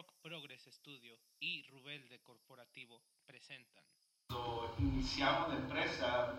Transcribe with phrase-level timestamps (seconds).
[0.00, 3.84] Rock Progress Studio y Rubel de Corporativo presentan.
[4.28, 6.34] Cuando iniciamos la empresa,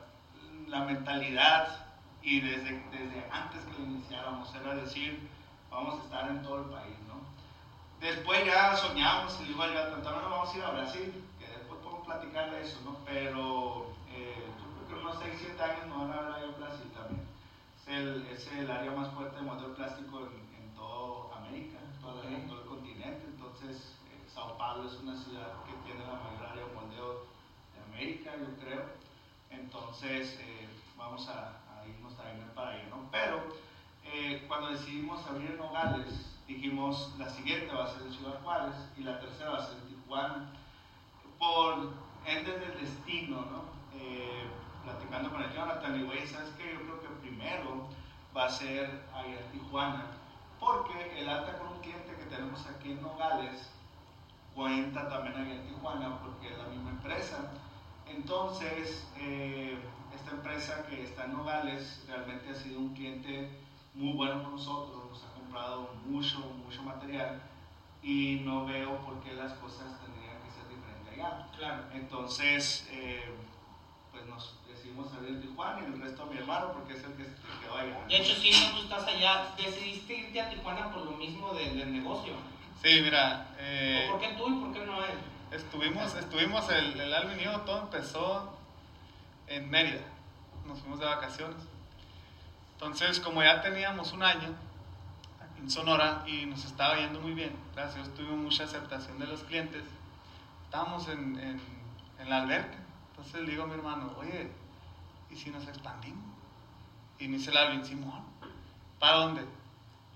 [0.68, 1.86] la mentalidad
[2.24, 5.30] y desde, desde antes que lo iniciáramos era decir,
[5.70, 7.22] vamos a estar en todo el país, ¿no?
[8.00, 12.08] Después ya soñamos y digo, ya también vamos a ir a Brasil, que después podemos
[12.08, 12.98] platicar de eso, ¿no?
[13.06, 16.92] Pero eh, yo creo que unos 6, 7 años no van a ver ahí Brasil
[16.96, 17.28] también.
[17.78, 22.02] Es el, es el área más fuerte de motor plástico en, en toda América, en
[22.02, 23.31] todo, el, en todo el continente.
[23.62, 27.28] Entonces, eh, Sao Paulo es una ciudad que tiene la mayor área de moldeo
[27.76, 28.86] de América, yo creo.
[29.52, 30.68] Entonces, eh,
[30.98, 33.08] vamos a, a, irnos también para ahí, ¿no?
[33.12, 33.44] Pero
[34.04, 39.04] eh, cuando decidimos abrir Nogales, dijimos la siguiente va a ser en Ciudad Juárez y
[39.04, 40.54] la tercera va a ser en Tijuana.
[41.38, 41.94] Por
[42.26, 43.64] ende del destino, ¿no?
[43.94, 44.50] Eh,
[44.84, 46.74] platicando con el Jonathan, y güey, ¿sabes qué?
[46.74, 47.90] Yo creo que primero
[48.36, 50.06] va a ser ahí en Tijuana,
[50.60, 53.70] porque el alta con un cliente tenemos aquí en Nogales
[54.56, 57.52] cuenta también ahí en Tijuana, porque es la misma empresa.
[58.08, 59.78] Entonces, eh,
[60.16, 63.50] esta empresa que está en Nogales realmente ha sido un cliente
[63.94, 67.42] muy bueno con nosotros, nos ha comprado mucho, mucho material
[68.02, 71.48] y no veo por qué las cosas tendrían que ser diferentes allá.
[71.58, 71.84] Claro.
[71.94, 73.36] Entonces, eh,
[74.12, 74.58] pues nos
[74.92, 77.62] decidimos salir de Tijuana y el resto a mi hermano porque es el que se
[77.62, 78.06] quedó allá.
[78.08, 81.70] De hecho, sí, no, tú estás allá, decidiste irte a Tijuana por lo mismo de,
[81.72, 82.34] del negocio.
[82.82, 83.48] Sí, mira.
[83.60, 85.18] Eh, ¿Por qué tú y por qué no él?
[85.52, 88.58] Estuvimos, estuvimos el, el Alvin y yo, todo empezó
[89.48, 90.02] en Mérida.
[90.66, 91.64] Nos fuimos de vacaciones.
[92.74, 94.56] Entonces, como ya teníamos un año
[95.58, 99.84] en Sonora y nos estaba yendo muy bien, gracias tuvimos mucha aceptación de los clientes,
[100.64, 101.62] estábamos en, en,
[102.20, 102.78] en la alberca.
[103.12, 104.50] Entonces le digo a mi hermano, oye,
[105.32, 106.24] ¿y si nos expandimos?
[107.20, 108.24] Y me dice el Alvin, Simón,
[109.00, 109.46] ¿para dónde?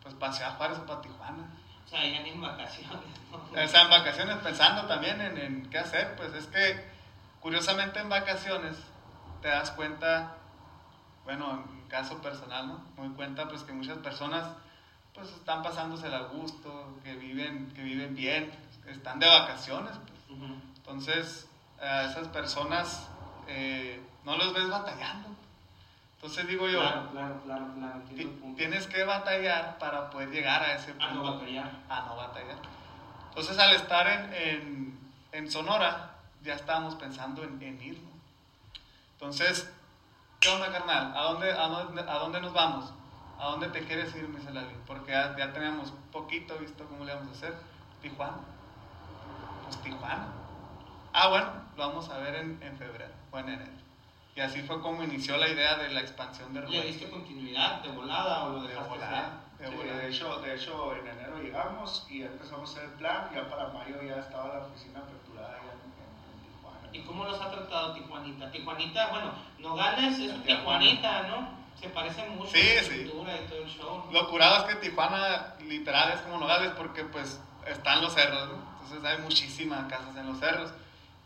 [0.02, 1.48] Pues para Ciudad Juárez o para Tijuana.
[1.86, 3.00] O sea, ya ni en vacaciones.
[3.32, 3.64] ¿no?
[3.64, 6.84] O sea, en vacaciones pensando también en, en, qué hacer, pues es que
[7.40, 8.78] curiosamente en vacaciones
[9.42, 10.36] te das cuenta,
[11.24, 12.84] bueno, en caso personal, ¿no?
[12.98, 14.48] Me doy cuenta pues que muchas personas
[15.14, 18.52] pues están pasándose al gusto, que viven, que viven bien,
[18.88, 20.40] están de vacaciones, pues.
[20.40, 20.62] Uh -huh.
[20.78, 21.48] Entonces,
[21.80, 23.08] a esas personas
[23.48, 25.30] eh, no los ves batallando.
[26.16, 28.02] Entonces digo yo, Claro, claro, claro,
[28.58, 31.06] tienes que batallar para poder llegar a ese punto.
[31.06, 31.72] A no batallar.
[31.88, 32.58] A no batallar.
[33.30, 35.00] Entonces al estar en, en,
[35.34, 38.14] en Sonora, ya estábamos pensando en, en irnos.
[39.14, 39.72] Entonces,
[40.40, 41.14] ¿qué onda, carnal?
[41.16, 42.92] ¿A dónde, a, dónde, ¿A dónde nos vamos?
[43.38, 44.40] ¿A dónde te quieres ir, mi?
[44.88, 47.56] Porque ya, ya teníamos poquito visto cómo le vamos a hacer.
[48.02, 48.38] Tijuana.
[49.66, 50.28] Pues Tijuana.
[51.14, 53.72] Ah, bueno, lo vamos a ver en, en febrero o en enero.
[54.36, 56.84] Y así fue como inició la idea de la expansión de ¿Le Rubén.
[56.88, 59.42] diste continuidad de volada o lo De volada.
[59.58, 63.30] Sí, de, hecho, de hecho, en enero llegamos y empezamos a hacer el plan.
[63.34, 66.90] Ya para mayo ya estaba la oficina aperturada ya en, en, en Tijuana.
[66.92, 68.52] ¿Y cómo los ha tratado Tijuanita?
[68.52, 70.44] Tijuanita, bueno, Nogales es un.
[70.44, 71.50] Tijuanita, ¿no?
[71.80, 73.02] Se parece mucho Sí, a la sí.
[73.06, 74.04] y todo el show.
[74.06, 74.12] ¿no?
[74.12, 78.56] Lo curado es que Tijuana literal es como Nogales porque pues están los cerros, ¿no?
[78.84, 80.74] Entonces hay muchísimas casas en los cerros.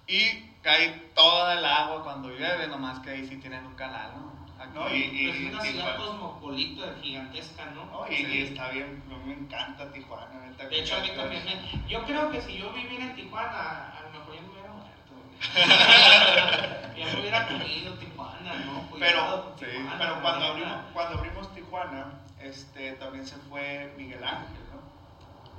[0.09, 4.39] Y cae toda el agua cuando llueve, nomás que ahí sí tienen un canal, ¿no?
[4.61, 7.85] Aquí- No, y- y- Pues es una ciudad cosmopolita, gigantesca, ¿no?
[7.85, 8.25] No, y, Sí.
[8.27, 10.39] y está bien, me encanta Tijuana.
[10.47, 13.93] neta, De hecho, a mí también me- Yo creo que si yo viviera en Tijuana,
[13.97, 15.13] a lo mejor ya me hubiera muerto.
[16.97, 18.81] ya me hubiera comido Tijuana, ¿no?
[18.89, 19.65] Cuidado sí,
[19.97, 24.81] Pero abrimos, cuando abrimos Tijuana, este, también se fue Miguel Ángel, ¿no?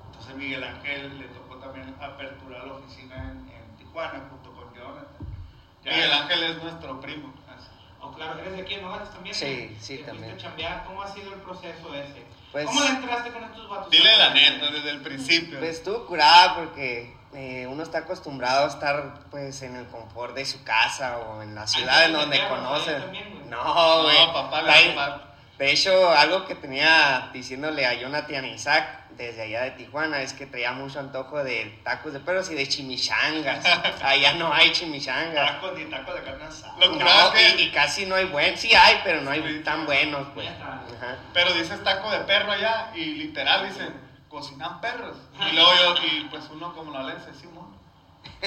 [0.07, 3.60] Entonces Miguel Ángel le tocó también aperturar la oficina en, en
[3.91, 5.07] Tijuana junto con Jonathan.
[5.85, 7.33] Ya- Miguel Ángel es nuestro primo.
[8.03, 9.35] Oh, claro, ¿eres de aquí en Nogales también?
[9.35, 10.37] Sí, sí, ¿Te también.
[10.39, 10.85] chambear?
[10.85, 12.25] ¿Cómo ha sido el proceso ese?
[12.51, 13.91] Pues- ¿Cómo le entraste con estos vatos?
[13.91, 15.59] Dile la neta desde el principio.
[15.59, 20.45] Pues estuvo curada porque eh, uno está acostumbrado a estar pues en el confort de
[20.47, 22.95] su casa o en la ciudad en ¿tienes donde conoce.
[22.97, 23.45] ahí también, güey?
[23.47, 24.27] No, güey.
[24.27, 25.30] no, papá, tomar.
[25.61, 30.33] De hecho, algo que tenía diciéndole a Jonathan y Isaac desde allá de Tijuana es
[30.33, 33.63] que traía mucho antojo de tacos de perros y de chimichangas.
[34.03, 35.57] allá no hay chimichangas.
[35.61, 36.75] Tacos ni tacos de carne asada.
[36.79, 38.57] No, y, y casi no hay buen.
[38.57, 39.63] Sí hay, pero no hay Sí.
[39.63, 40.49] tan buenos, pues.
[40.49, 41.19] Ajá.
[41.35, 43.93] Pero dices taco de perro allá y literal dicen,
[44.31, 45.19] cocinan perros.
[45.47, 47.47] Y luego yo, y pues uno como la lense, sí.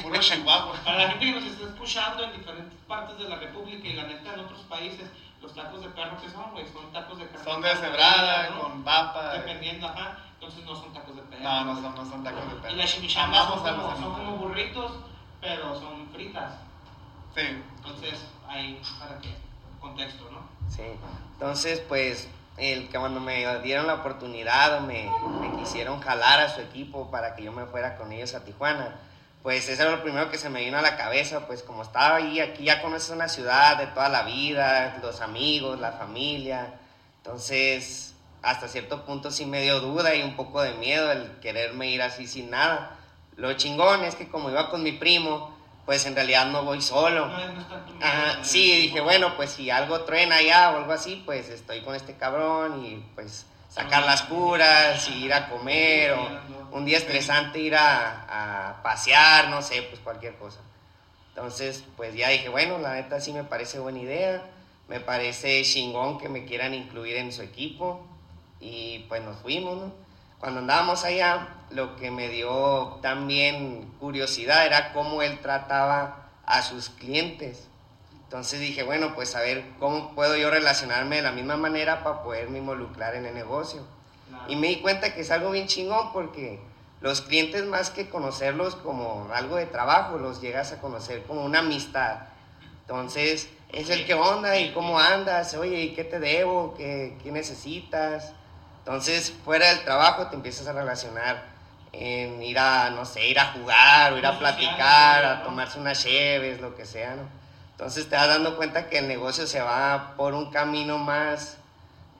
[0.02, 0.80] Puro chihuahua.
[0.84, 4.04] Para la gente que nos está escuchando en diferentes partes de la República y la
[4.06, 5.06] neta en otros países,
[5.44, 7.44] los tacos de perro que son, güey, son tacos de carne.
[7.44, 8.62] Son de cebrada, ¿no?
[8.62, 9.34] con papa.
[9.34, 10.18] Dependiendo, ajá.
[10.36, 11.44] Entonces no son tacos de perro.
[11.44, 12.74] No, no son, no son tacos de perro.
[12.74, 14.94] Y las chimichangas son como, son como burritos,
[15.42, 16.54] pero son fritas.
[17.36, 17.62] Sí.
[17.78, 19.36] Entonces, ahí, para que,
[19.82, 20.40] contexto, ¿no?
[20.70, 20.84] Sí.
[21.34, 25.12] Entonces, pues el que cuando me dieron la oportunidad o me,
[25.42, 28.96] me quisieron jalar a su equipo para que yo me fuera con ellos a Tijuana,
[29.44, 32.16] pues eso era lo primero que se me vino a la cabeza, pues como estaba
[32.16, 36.74] ahí, aquí ya conoces una ciudad de toda la vida, los amigos, la familia,
[37.18, 41.88] entonces hasta cierto punto sí me dio duda y un poco de miedo el quererme
[41.88, 42.98] ir así sin nada.
[43.36, 45.54] Lo chingón es que como iba con mi primo,
[45.86, 47.26] pues en realidad no voy solo.
[48.02, 51.96] Ajá, sí, dije, bueno, pues si algo truena allá o algo así, pues estoy con
[51.96, 57.60] este cabrón y pues sacar las curas y ir a comer o un día estresante
[57.60, 60.60] ir a, a pasear, no sé, pues cualquier cosa.
[61.30, 64.44] Entonces, pues ya dije, bueno, la neta sí me parece buena idea,
[64.88, 68.06] me parece chingón que me quieran incluir en su equipo
[68.60, 69.92] y pues nos fuimos, ¿no?
[70.40, 76.90] Cuando andábamos allá, lo que me dio también curiosidad era cómo él trataba a sus
[76.90, 77.70] clientes.
[78.34, 82.24] Entonces dije, bueno, pues a ver cómo puedo yo relacionarme de la misma manera para
[82.24, 83.84] poderme involucrar en el negocio.
[84.28, 84.46] Claro.
[84.48, 86.60] Y me di cuenta que es algo bien chingón porque
[87.00, 91.60] los clientes más que conocerlos como algo de trabajo, los llegas a conocer como una
[91.60, 92.22] amistad.
[92.82, 96.74] Entonces, es el que onda y cómo andas, oye, ¿y qué te debo?
[96.76, 98.34] ¿Qué, qué necesitas?
[98.80, 101.46] Entonces, fuera del trabajo te empiezas a relacionar
[101.92, 106.02] en ir a, no sé, ir a jugar o ir a platicar, a tomarse unas
[106.02, 107.43] cheves, lo que sea, ¿no?
[107.74, 111.58] Entonces te vas dando cuenta que el negocio se va por un camino más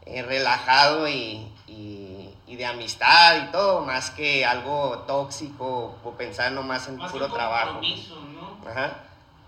[0.06, 6.52] eh, relajado y, y- y de amistad y todo, más que algo tóxico o pensar
[6.52, 7.74] nomás en Más puro que trabajo.
[7.80, 8.70] compromiso, ¿no?
[8.70, 8.98] Ajá.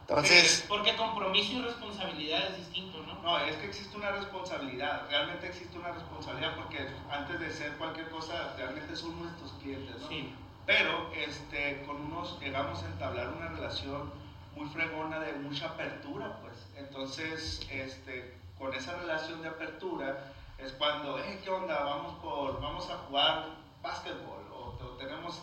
[0.07, 3.21] Entonces, Porque compromiso y responsabilidad es distinto, ¿no?
[3.21, 8.09] No, es que existe una responsabilidad, realmente existe una responsabilidad porque antes de ser cualquier
[8.09, 10.07] cosa, realmente son nuestros clientes, ¿no?
[10.07, 10.33] Sí.
[10.65, 14.11] Pero este, con unos llegamos a entablar una relación
[14.55, 16.67] muy fregona de mucha apertura, pues.
[16.77, 21.83] Entonces, este, con esa relación de apertura es cuando, hey, ¿qué onda?
[21.83, 23.47] Vamos, por, vamos a jugar
[23.81, 25.41] básquetbol o, o tenemos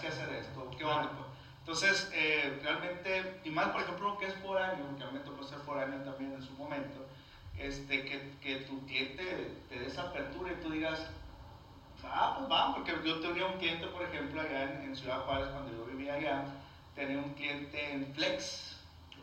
[0.00, 1.10] que hacer esto, ¿qué onda?
[1.60, 5.20] Entonces, eh, realmente, y más por ejemplo que es por año, que a mí me
[5.20, 7.06] tocó ser por año también en su momento,
[7.56, 11.08] este, que, que tu cliente te dé esa apertura y tú digas,
[12.04, 15.48] ah, pues vamos, porque yo tenía un cliente, por ejemplo, allá en, en Ciudad Juárez,
[15.48, 16.44] cuando yo vivía allá,
[16.94, 18.76] tenía un cliente en Flex,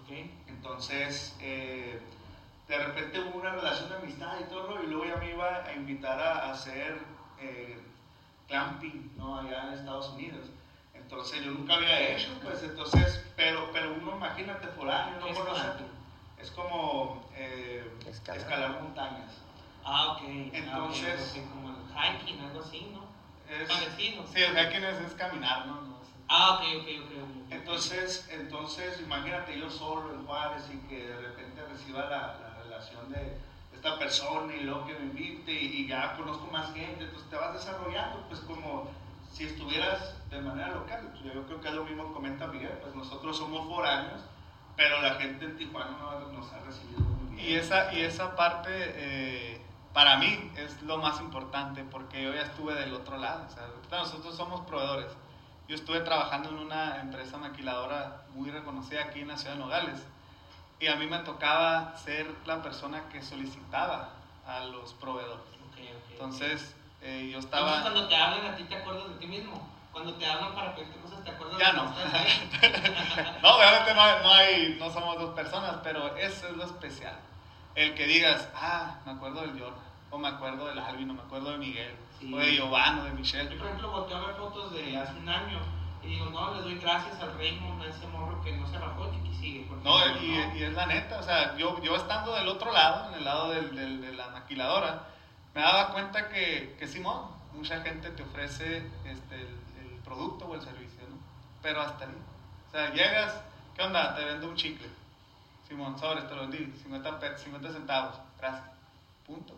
[0.03, 0.11] Ok.
[0.47, 1.99] entonces, eh,
[2.67, 5.73] de repente hubo una relación de amistad y todo, y luego ya me iba a
[5.73, 6.99] invitar a, hacer
[7.39, 7.79] eh,
[8.47, 9.39] clamping, ¿no?
[9.39, 10.47] Allá en Estados Unidos.
[10.93, 15.27] Entonces, yo nunca había hecho, pues, entonces, pero, pero uno, imagínate, por año, ¿Qué no
[15.27, 15.63] es conoce.
[16.39, 18.39] Es como eh, Escalar.
[18.41, 18.81] escalar.
[18.81, 19.33] montañas.
[19.83, 20.21] Ah, ok.
[20.53, 23.09] Entonces- Ah, ok, ok, como el hiking, algo así, ¿no?
[23.53, 24.25] Es- Parecido.
[24.27, 25.81] Sí, el hiking es, es caminar, ¿no?
[25.81, 25.99] No.
[26.27, 26.87] Ah, ok, ok,
[27.23, 27.38] ok.
[27.49, 33.11] Entonces, entonces, imagínate yo solo en Juárez y que de repente reciba la, la relación
[33.11, 33.37] de
[33.73, 37.35] esta persona y luego que me invite y, y ya conozco más gente, entonces te
[37.37, 38.89] vas desarrollando, pues como
[39.31, 41.09] si estuvieras de manera local.
[41.11, 44.21] Pues, Yo creo que es lo mismo comenta Miguel, pues nosotros somos foráneos,
[44.75, 45.97] pero la gente en Tijuana
[46.31, 47.47] nos, ha recibido muy bien.
[47.47, 49.61] Y esa, y esa parte, eh,
[49.93, 53.45] para mí, es lo más importante porque yo ya estuve del otro lado.
[53.47, 55.11] O sea, nosotros somos proveedores.
[55.69, 60.01] Yo estuve trabajando en una empresa maquiladora muy reconocida aquí en la ciudad de Nogales.
[60.79, 64.09] Y a mí me tocaba ser la persona que solicitaba
[64.47, 65.43] a los proveedores.
[65.69, 66.11] Ok, ok.
[66.13, 67.81] Entonces, eh, yo Entonces, estaba...
[67.83, 69.69] cuando te hablan a ti, ¿te acuerdas de ti mismo?
[69.91, 71.83] Cuando te hablan para pedirte cosas, ¿te acuerdas Ya de no.
[73.43, 77.19] No, obviamente no, hay- no, hay, no somos dos personas, pero eso es lo especial.
[77.75, 81.21] El que digas, ah, me acuerdo del Jordan, o me acuerdo del Alvin, o me
[81.21, 82.33] acuerdo de Miguel, Sí.
[82.33, 83.55] o de Giovanni, o de Yo, Michelle.
[83.57, 85.59] por ejemplo, volteo a ver fotos de hace un año
[86.03, 89.11] y digo, no, les doy gracias al Raymond, a ese morro que no se bajó
[89.13, 89.67] y que sigue.
[89.83, 93.09] No, no, y, y es la neta, o sea, yo, yo estando del otro lado,
[93.09, 95.03] en el lado del, del- de la maquiladora,
[95.53, 99.47] me daba cuenta que, que Simón, mucha gente te ofrece este, el,
[99.81, 101.17] el producto o el servicio, ¿no?
[101.61, 102.15] Pero hasta ahí.
[102.67, 103.41] O sea, llegas,
[103.75, 104.15] ¿qué onda?
[104.15, 104.87] Te vendo un chicle.
[105.67, 108.63] Simón, sobres, te lo vendí, 50, pe- 50 centavos, gracias.
[109.25, 109.53] Punto.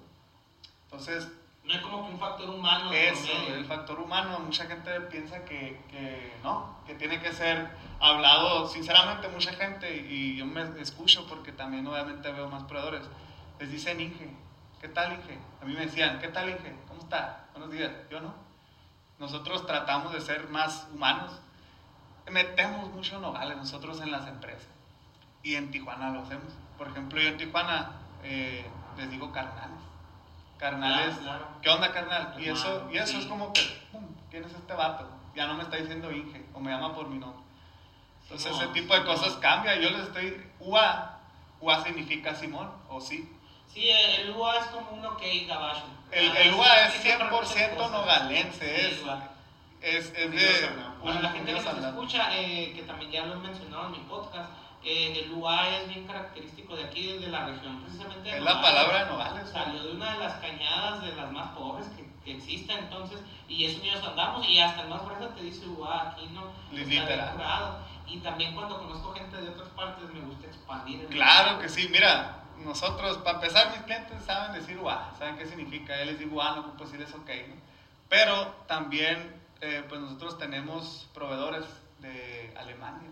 [0.86, 1.28] Entonces,
[1.64, 2.92] No hay como que un factor humano.
[2.92, 8.68] eso, el factor humano, mucha gente piensa que, que no, que tiene que ser hablado,
[8.68, 13.04] sinceramente mucha gente, y yo me escucho porque también obviamente veo más proveedores,
[13.60, 14.36] les dicen Inge,
[14.82, 15.38] ¿qué tal Inge?
[15.62, 16.76] A mí me decían, ¿qué tal Inge?
[16.88, 17.46] ¿Cómo está?
[17.54, 18.34] Buenos días, yo no.
[19.20, 21.40] Nosotros tratamos de ser más humanos,
[22.32, 24.68] metemos mucho nogales nosotros en las empresas,
[25.44, 26.54] y en Tijuana lo hacemos.
[26.80, 27.92] Por ejemplo, yo en Tijuana
[28.24, 28.66] eh,
[28.98, 29.91] les digo carnales.
[30.62, 31.48] Carnales, Claro.
[31.60, 32.36] ¿qué onda carnal?
[32.40, 33.18] Y eso, y eso sí.
[33.22, 35.10] es como que, pum, ¿quién es este vato?
[35.36, 37.42] Ya no me está diciendo Inge, o me llama por mi nombre.
[38.24, 39.76] Entonces ese tipo de cosas cambia.
[39.80, 41.20] Yo les estoy, UA,
[41.62, 43.28] UA significa Simón, o sí.
[43.74, 45.84] Sí, el UA es como un ok gabacho.
[46.12, 47.92] El, Ah, el sí, UA es sí, sí, para muchas 100% cosas.
[47.92, 49.02] nogalense, es,
[49.82, 50.70] es, es de...
[51.04, 54.00] Para la gente que nos escucha, eh, que también ya lo he mencionado en mi
[54.00, 54.52] podcast,
[54.84, 58.30] eh, el UA es bien característico de aquí, de la región, precisamente.
[58.30, 58.72] de Es la Nogales.
[58.76, 59.50] palabra de Nogales.
[59.50, 63.66] Salió de una de las cañadas de las más pobres que, que existen, entonces, y
[63.66, 66.52] es unidos andamos, y hasta el más fresa te dice UA, aquí no.
[66.72, 67.78] Literal.
[68.08, 71.02] Y también cuando conozco gente de otras partes, me gusta expandir.
[71.02, 75.46] el- Claro que sí, mira, nosotros, para empezar, mis clientes saben decir UA, saben qué
[75.46, 77.56] significa, yo les digo UA, no ocupo decir eso, ok, ¿no?
[78.10, 81.64] Pero también, eh, pues nosotros tenemos proveedores
[82.00, 83.10] de Alemania.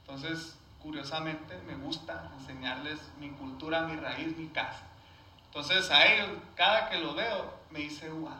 [0.00, 4.82] Entonces, curiosamente, me gusta enseñarles mi cultura, mi raíz, mi casa.
[5.46, 8.36] Entonces, a ellos, cada que lo veo, me dice UA.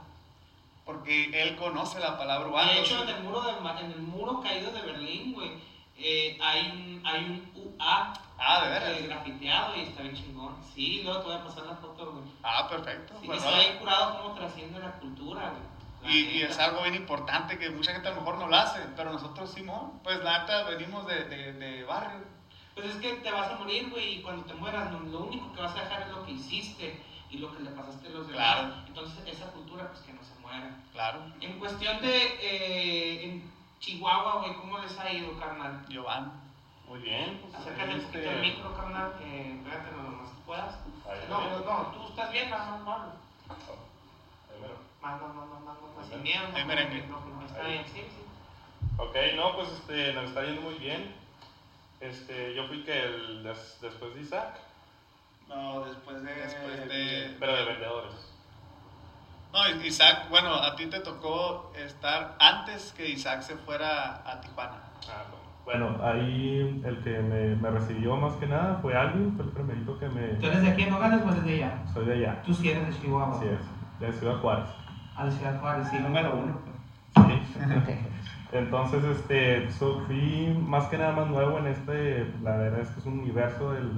[0.85, 2.67] Porque él conoce la palabra UA.
[2.67, 5.53] De hecho, en el muro, de, en el muro caído de Berlín, güey,
[5.97, 9.03] eh, hay, un, hay un UA Ah, de eh, veras.
[9.05, 10.57] grafiteado y está bien chingón.
[10.75, 12.25] Sí, luego te voy a pasar la foto, güey.
[12.43, 13.15] Ah, perfecto.
[13.21, 13.57] Sí, pues, vale.
[13.65, 15.74] bien curado cómo trasciende la cultura, güey.
[16.07, 18.81] Y, y es algo bien importante que mucha gente a lo mejor no lo hace,
[18.97, 22.21] pero nosotros Simón, pues la neta venimos de, de, de barrio.
[22.75, 25.63] Pues es que te vas a morir, güey, y cuando te mueras, lo, único que
[25.63, 28.57] vas a dejar es lo que hiciste y lo que le pasaste a los demás.
[28.57, 28.75] Claro.
[28.89, 30.77] Entonces, esa cultura, pues que no se muera.
[30.93, 31.21] Claro.
[31.41, 35.85] En cuestión de eh, en Chihuahua, güey, ¿cómo les ha ido, carnal?
[35.89, 36.31] Giovanni.
[36.89, 37.39] Muy bien.
[37.43, 40.75] Pues, Acércate un poquito al este, micro, carnal, que pégate lo más que puedas.
[41.09, 41.53] Ahí, No, bien.
[41.53, 43.13] no, no, tú estás bien, nada más, Pablo.
[45.05, 45.37] Más, más,
[45.97, 46.43] más, sin Ahí miedo.
[46.59, 47.07] no, merengue.
[47.07, 47.73] no, no, no, Está Ahí.
[47.73, 48.23] bien, sí, sí.
[48.99, 51.15] Ok, no, pues este, nos está yendo muy bien.
[52.01, 54.59] Este, yo fui que el, des- después de Isaac,
[55.49, 56.35] No, después de.
[56.35, 58.15] Después de- pero de vendedores.
[59.53, 64.83] No, Isaac, bueno, a ti te tocó estar antes que Isaac se fuera a Tijuana.
[65.09, 65.23] Ah,
[65.65, 65.95] bueno.
[65.95, 69.99] Bueno, ahí el que me, me recibió más que nada fue Alvin, fue el primerito
[69.99, 70.35] que me...
[70.35, 71.83] ¿Tú eres de aquí en Nogales o eres de allá?
[71.95, 73.35] Soy de allá, Tú sí eres de Chihuahua.
[73.37, 74.69] así es, de Ciudad Juárez.
[75.17, 75.99] A la Ciudad Juárez, sí.
[75.99, 76.59] Número uno.
[77.15, 77.61] Sí.
[78.53, 83.01] Entonces, este, so- fui más que nada más nuevo en este, la verdad es que
[83.01, 83.91] es un universo del,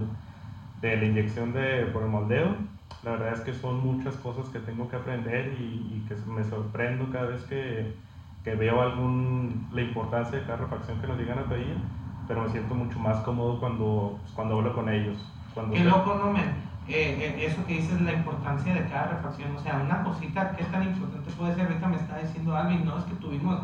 [0.80, 2.56] de la inyección de, por el moldeo.
[3.02, 6.42] La verdad es que son muchas cosas que tengo que aprender y, y que me
[6.44, 7.94] sorprendo cada vez que,
[8.44, 11.76] que veo algún, la importancia de cada refacción que nos llegan a pedir,
[12.26, 15.16] pero me siento mucho más cómodo cuando, pues, cuando hablo con ellos.
[15.54, 16.75] Cuando Qué loco, no, men.
[16.88, 19.54] Eh, eh, eso que dices, la importancia de cada refacción.
[19.56, 21.66] O sea, una cosita que tan importante puede ser.
[21.66, 22.98] Ahorita me está diciendo Alvin, ¿no?
[22.98, 23.60] Es que tuvimos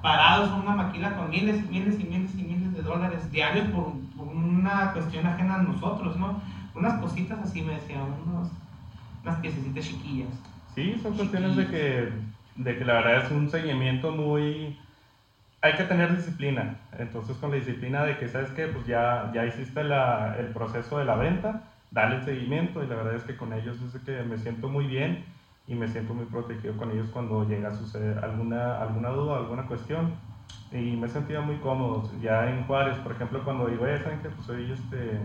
[0.00, 3.92] parados una maquila con miles y miles y miles y miles de dólares diarios por,
[4.16, 6.40] por una cuestión ajena a nosotros, ¿no?
[6.74, 8.48] Unas cositas así, me decían, unos,
[9.22, 10.28] unas piececitas chiquillas.
[10.74, 12.08] Sí, son cuestiones de que,
[12.56, 14.76] de que la verdad es un seguimiento muy...
[15.60, 16.76] Hay que tener disciplina.
[16.98, 18.66] Entonces con la disciplina de que, ¿sabes qué?
[18.66, 22.96] Pues ya, ya hiciste la- el proceso de la venta, dale el seguimiento y la
[22.96, 25.24] verdad es que con ellos es que me siento muy bien
[25.66, 29.66] y me siento muy protegido con ellos cuando llega a suceder alguna, alguna duda, alguna
[29.66, 30.14] cuestión.
[30.72, 32.10] Y me he sentido muy cómodo.
[32.20, 34.28] Ya en Juárez, por ejemplo, cuando digo, "Oye, ¿saben qué?
[34.30, 35.20] Pues soy este...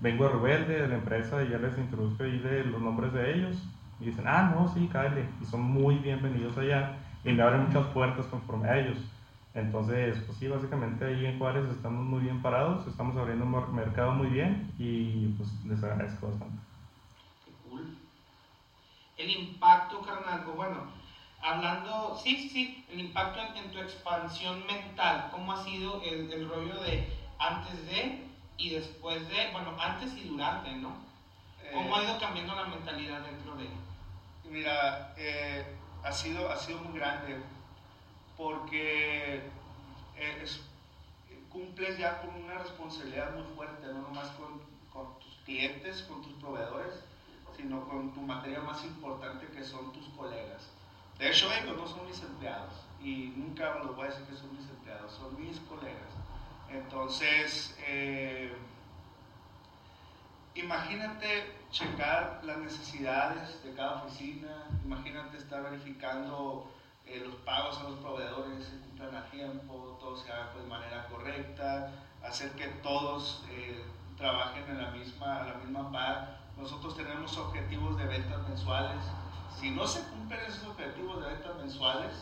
[0.00, 3.34] Vengo de Rebelde, de la empresa, y ya les introduzco ahí de los nombres de
[3.34, 3.62] ellos.
[4.00, 5.28] Y dicen, ah, no, sí, cállate.
[5.40, 6.96] Y son muy bienvenidos allá.
[7.24, 8.98] Y me abren muchas puertas conforme a ellos.
[9.54, 13.68] Entonces, pues sí, básicamente ahí en Juárez estamos muy bien parados, estamos abriendo un mer-
[13.68, 16.62] mercado muy bien y pues les agradezco bastante.
[17.44, 17.98] Qué cool.
[19.16, 20.86] El impacto, carnal, bueno,
[21.40, 26.30] hablando, sí, sí, sí, el impacto en, en tu expansión mental, ¿cómo ha sido el,
[26.32, 27.06] el rollo de
[27.38, 28.18] antes de
[28.56, 30.94] y después de, bueno, antes y durante, ¿no?
[31.70, 33.68] ¿Cómo ha Eh, ido cambiando la mentalidad dentro de
[34.44, 35.64] Mira, eh,
[36.04, 37.36] ha, sido, ha sido muy grande
[38.42, 39.36] porque
[40.16, 40.60] eh, es-
[41.48, 44.60] cumples ya con una responsabilidad muy fuerte, no nomás con,
[45.20, 46.92] tus clientes, con tus proveedores,
[47.56, 50.68] sino con tu materia más importante que son tus colegas.
[51.18, 52.72] De hecho, ellos no son mis empleados
[53.02, 56.10] y nunca les voy a decir que son mis empleados, son mis colegas.
[56.70, 58.52] Entonces, eh,
[60.54, 66.70] imagínate checar las necesidades de cada oficina, imagínate estar verificando
[67.06, 71.06] eh, los pagos a los proveedores se cumplan a tiempo, todo se haga de manera
[71.08, 71.90] correcta,
[72.22, 73.84] hacer que todos eh,
[74.16, 76.38] trabajen en la misma, a la misma par.
[76.56, 79.02] Nosotros tenemos objetivos de ventas mensuales.
[79.58, 82.12] Si no se cumplen esos objetivos de ventas mensuales,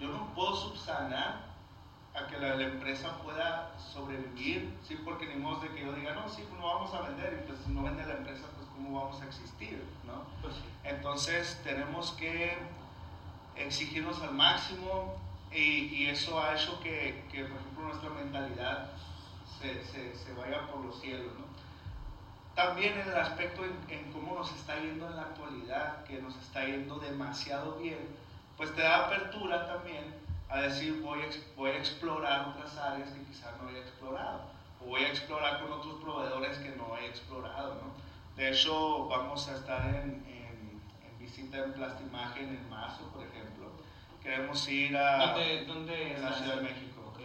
[0.00, 1.46] yo no puedo subsanar
[2.14, 4.98] a que la, la empresa pueda sobrevivir, ¿sí?
[5.04, 7.48] porque ni modo de que yo diga, no, sí, pues no vamos a vender, y
[7.48, 10.24] pues si no vende la empresa, pues cómo vamos a existir, ¿no?
[10.40, 10.54] Pues.
[10.84, 12.56] Entonces tenemos que
[13.58, 15.14] exigirnos al máximo
[15.52, 18.90] y, y eso ha hecho que, que, por ejemplo, nuestra mentalidad
[19.60, 21.46] se, se, se vaya por los cielos, ¿no?
[22.54, 26.36] también en el aspecto en, en cómo nos está yendo en la actualidad, que nos
[26.38, 27.98] está yendo demasiado bien,
[28.56, 30.14] pues te da apertura también
[30.48, 34.40] a decir voy a, voy a explorar otras áreas que quizás no haya explorado,
[34.80, 38.06] o voy a explorar con otros proveedores que no he explorado, ¿no?
[38.36, 43.45] De hecho, vamos a estar en, en- en visita en Plastimagen en marzo, por ejemplo.
[44.26, 46.32] Queremos ir a ¿Dónde, dónde en la?
[46.32, 47.00] Ciudad de México.
[47.14, 47.20] Ok.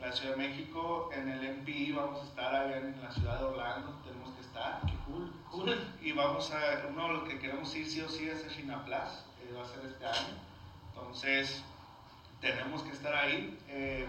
[0.00, 3.44] la Ciudad de México, en el MPI vamos a estar allá en la ciudad de
[3.44, 4.80] Orlando, tenemos que estar.
[4.86, 5.78] Qué cool, cool.
[6.00, 9.26] Y vamos a, uno de los que queremos ir sí o sí es el Chinaplas,
[9.42, 10.34] eh, va a ser este año.
[10.94, 11.62] Entonces,
[12.40, 13.58] tenemos que estar ahí.
[13.68, 14.06] Eh,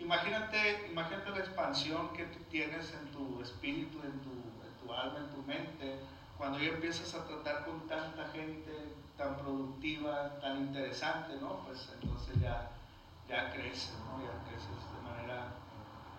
[0.00, 5.20] imagínate, imagínate la expansión que tú tienes en tu espíritu, en tu, en tu alma,
[5.20, 6.00] en tu mente,
[6.36, 11.56] cuando ya empiezas a tratar con tanta gente tan productiva, tan interesante, ¿no?
[11.66, 12.70] Pues entonces ya,
[13.28, 14.22] ya creces, ¿no?
[14.22, 15.46] Ya creces de manera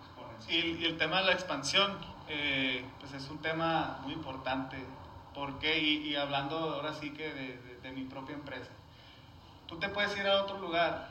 [0.02, 0.54] exponencial.
[0.66, 1.96] Y, y el tema de la expansión,
[2.28, 4.76] eh, pues es un tema muy importante.
[5.34, 5.78] ¿Por qué?
[5.78, 8.70] Y, y hablando ahora sí que de, de- de mi propia empresa.
[9.68, 11.10] Tú te puedes ir a otro lugar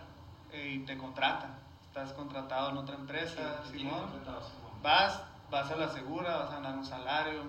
[0.51, 1.55] eh, y te contratan.
[1.87, 4.11] Estás contratado en otra empresa, Sí, Simón.
[4.83, 7.43] Vas, vas a la segura, vas a ganar un salario.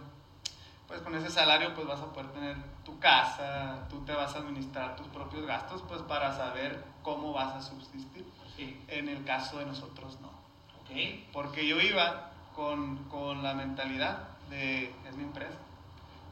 [0.87, 2.57] Pues con ese salario pues vas a poder tener
[2.89, 7.55] tu casa, tú te vas a administrar tus propios gastos pues para saber cómo vas
[7.55, 8.27] a subsistir.
[8.57, 10.29] Sí, En el caso de nosotros no.
[10.29, 11.31] ok.
[11.33, 15.59] Porque yo iba con, con la mentalidad de es mi empresa.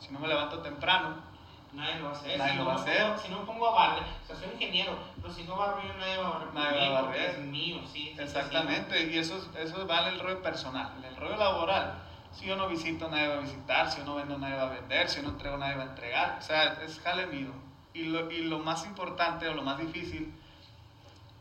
[0.01, 1.25] Si no me levanto temprano,
[1.73, 2.39] Nadie lo va a hacer.
[2.39, 3.03] Nadie si lo no va a hacer.
[3.07, 5.83] pongo- si no me pongo a barrer, o sea, soy ingeniero, pero si no barro
[5.83, 6.55] yo, nadie va a barrer.
[6.55, 7.31] Nadie va a barrer.
[7.31, 8.15] Es mío, sí.
[8.19, 10.93] exactamente, y eso, es- eso vale el rollo personal.
[11.05, 12.03] El rollo laboral,
[12.37, 14.71] si yo no visito, nadie va a visitar, si yo no vendo, nadie va a
[14.71, 16.39] vender, si yo no entrego, nadie va a entregar.
[16.39, 17.51] O sea, es jale mío.
[17.95, 20.33] Y lo, y lo más importante o lo más difícil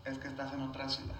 [0.05, 1.15] es que estás en otra ciudad.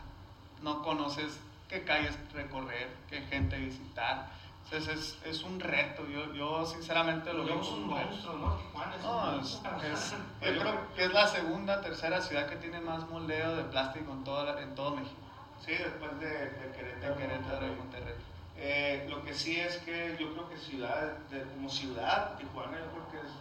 [0.62, 4.28] No conoces qué calles recorrer, qué gente visitar.
[4.64, 6.08] Entonces es, es un reto.
[6.08, 8.10] Yo, yo sinceramente lo veo es un como un reto.
[8.10, 8.56] monstruo, ¿no?
[8.56, 9.82] Tijuana es un No, es- monstruo.
[9.94, 10.12] es-
[10.56, 14.24] yo creo que es la segunda, tercera ciudad que tiene más moldeo de plástico en,
[14.24, 15.20] toda, en todo México.
[15.66, 17.16] Sí, después de, de De Querétaro.
[17.18, 18.16] Querétaro y Monterrey.
[18.58, 22.86] Eh, lo que sí es que yo creo que ciudad, de- como ciudad, Tijuana yo
[22.92, 23.34] creo que es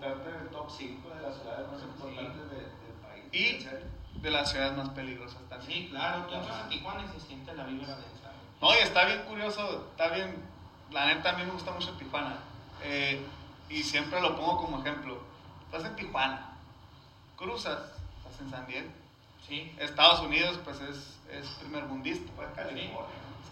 [0.00, 3.24] una- del top 5 de las ciudades más importantes de- del país.
[3.32, 4.20] Y-.
[4.20, 5.70] De las ciudades más peligrosas también.
[5.72, 8.32] Sí, claro, tú entras a Tijuana y se siente la vibra densa.
[8.60, 10.34] No, y está bien curioso, está bien,
[10.90, 12.36] la neta a mí me gusta mucho Tijuana.
[12.82, 13.24] Eh,
[13.70, 15.18] y siempre lo pongo como ejemplo.
[15.66, 16.56] Estás en Tijuana,
[17.36, 17.78] cruzas,
[18.18, 18.88] estás en San Diego.
[19.46, 19.72] Sí.
[19.78, 22.30] Estados Unidos pues es, es primer mundista.
[22.36, 23.06] Pues California.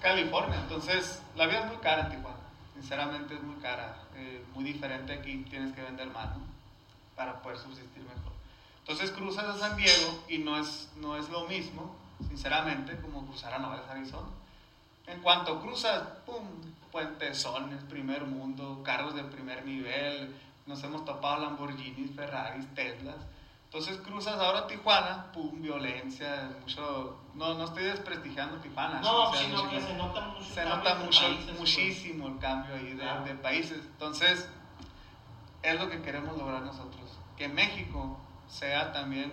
[0.06, 2.36] California, entonces la vida es muy cara en Tijuana.
[2.74, 6.44] Sinceramente es muy cara, eh, muy diferente aquí, tienes que vender más ¿no?
[7.16, 8.32] para poder subsistir mejor.
[8.78, 11.96] Entonces cruzas a San Diego y no es, no es lo mismo,
[12.28, 14.28] sinceramente, como cruzar a Nogales, Arizona.
[15.08, 16.44] En cuanto cruzas, ¡pum!
[16.92, 20.32] Puentezones, primer mundo, carros de primer nivel,
[20.66, 23.16] nos hemos topado Lamborghinis, Ferraris, Teslas.
[23.76, 25.60] Entonces cruzas ahora Tijuana, ¡pum!
[25.60, 27.20] Violencia, mucho...
[27.34, 29.00] No, no estoy desprestigiando Tijuana.
[29.00, 30.44] No, o sea, sino que se nota mucho.
[30.44, 31.58] se nota mucho, países, pues.
[31.58, 33.80] muchísimo el cambio ahí de, de países.
[33.84, 34.48] Entonces,
[35.62, 37.18] es lo que queremos lograr nosotros.
[37.36, 39.30] Que México sea también,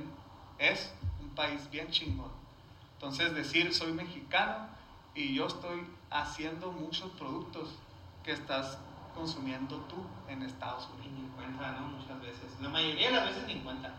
[0.58, 2.34] es un país bien chingón.
[2.96, 4.68] Entonces, decir soy mexicano
[5.16, 7.70] y yo estoy haciendo muchos productos
[8.26, 8.78] que estás
[9.16, 11.30] consumiendo tú en Estados Y Unidos.
[11.30, 11.88] ni cuenta, ¿no?
[11.88, 12.60] Muchas veces.
[12.60, 13.94] La mayoría de las veces ni cuenta.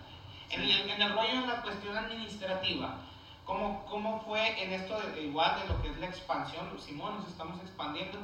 [0.51, 2.97] En, el, en el rollo de la cuestión administrativa,
[3.45, 6.71] ¿cómo, cómo fue en esto de, igual de lo que es la expansión?
[6.79, 8.19] Simón, nos estamos expandiendo.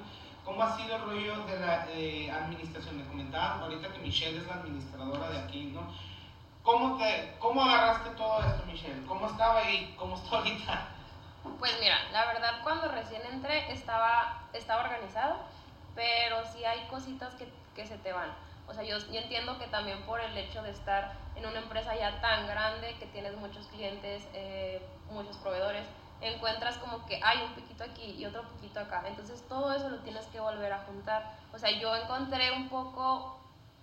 [0.45, 2.99] ¿Cómo ha sido el rollo de la eh, administración?
[2.99, 5.83] Me comentaban ahorita que Michelle es la administradora de aquí, ¿no?
[6.63, 9.07] ¿Cómo, te, ¿Cómo agarraste todo esto, Michelle?
[9.07, 9.95] ¿Cómo estaba ahí?
[9.99, 10.89] ¿Cómo está ahorita?
[11.59, 15.37] Pues mira, la verdad cuando recién entré estaba, estaba organizado,
[15.95, 18.31] pero sí hay cositas que, que se te van.
[18.71, 21.97] O sea, yo, yo entiendo que también por el hecho de estar en una empresa
[21.97, 24.81] ya tan grande, que tienes muchos clientes, eh,
[25.11, 25.85] muchos proveedores,
[26.21, 29.03] encuentras como que hay un piquito aquí y otro piquito acá.
[29.07, 31.37] Entonces todo eso lo tienes que volver a juntar.
[31.53, 33.41] O sea, yo encontré un poco,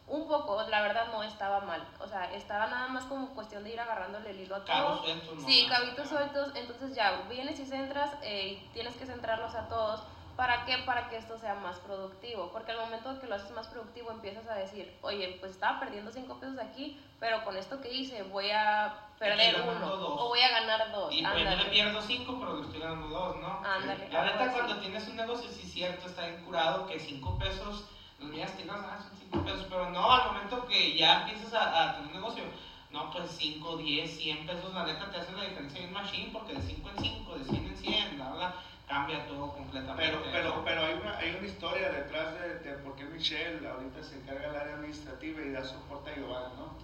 [0.07, 1.85] un poco, la verdad no estaba mal.
[1.99, 4.67] O sea, estaba nada más como cuestión de ir agarrándole el hilo a todo.
[4.67, 5.45] Cabos sueltos, ¿no?
[5.45, 10.03] Sí, cabitos sueltos, entonces ya vienes y centras eh, y tienes que centrarlos a todos.
[10.37, 10.77] ¿Para qué?
[10.85, 12.51] Para que esto sea más productivo.
[12.53, 15.79] Porque al momento de que lo haces más productivo empiezas a decir, oye, pues estaba
[15.79, 20.21] perdiendo 5 pesos aquí, pero con esto que hice voy a perder uno dos.
[20.21, 21.11] o voy a ganar dos.
[21.11, 23.61] Y pues yo le pierdo cinco, pero estoy ganando dos, ¿no?
[23.65, 24.09] Ándale.
[24.09, 27.85] La neta, cuando tienes un negocio, sí es cierto, está bien curado que 5 pesos,
[28.19, 31.51] los mías que no, ah, son 5 pesos, pero no, al momento que ya empiezas
[31.55, 32.43] a, a tener un negocio,
[32.91, 36.53] no, pues 5, 10, 100 pesos, la neta te hace la diferencia en machine, porque
[36.53, 38.55] de 5 en 5, de 100 en 100, la verdad,
[38.87, 40.03] cambia todo completamente.
[40.03, 44.03] Pero, pero, pero hay, una, hay una historia detrás de, de por qué Michelle ahorita
[44.03, 46.77] se encarga del área administrativa y da soporte a Giovanni, ¿no?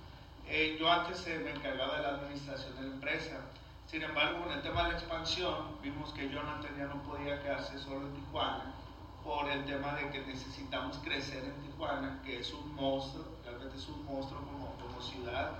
[0.48, 3.38] Eh, yo antes eh, me encargaba de la administración de la empresa.
[3.88, 7.78] Sin embargo, en el tema de la expansión, vimos que Jonathan ya no podía quedarse
[7.80, 8.74] solo en Tijuana
[9.24, 13.88] por el tema de que necesitamos crecer en Tijuana, que es un monstruo, realmente es
[13.88, 15.52] un monstruo como, como ciudad,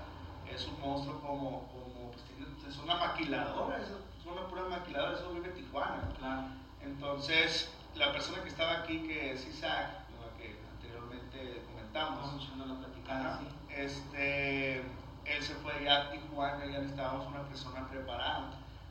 [0.52, 3.88] es un monstruo como, como pues, es una maquiladora, es
[4.26, 6.08] una pura maquiladora, eso vive en Tijuana.
[6.18, 6.48] Claro.
[6.82, 13.40] Entonces, la persona que estaba aquí, que es Isaac, la que anteriormente comentamos, la platicada,
[13.40, 13.46] sí.
[13.74, 18.50] Este, él se fue ya a Tijuana, ya necesitábamos una persona preparada.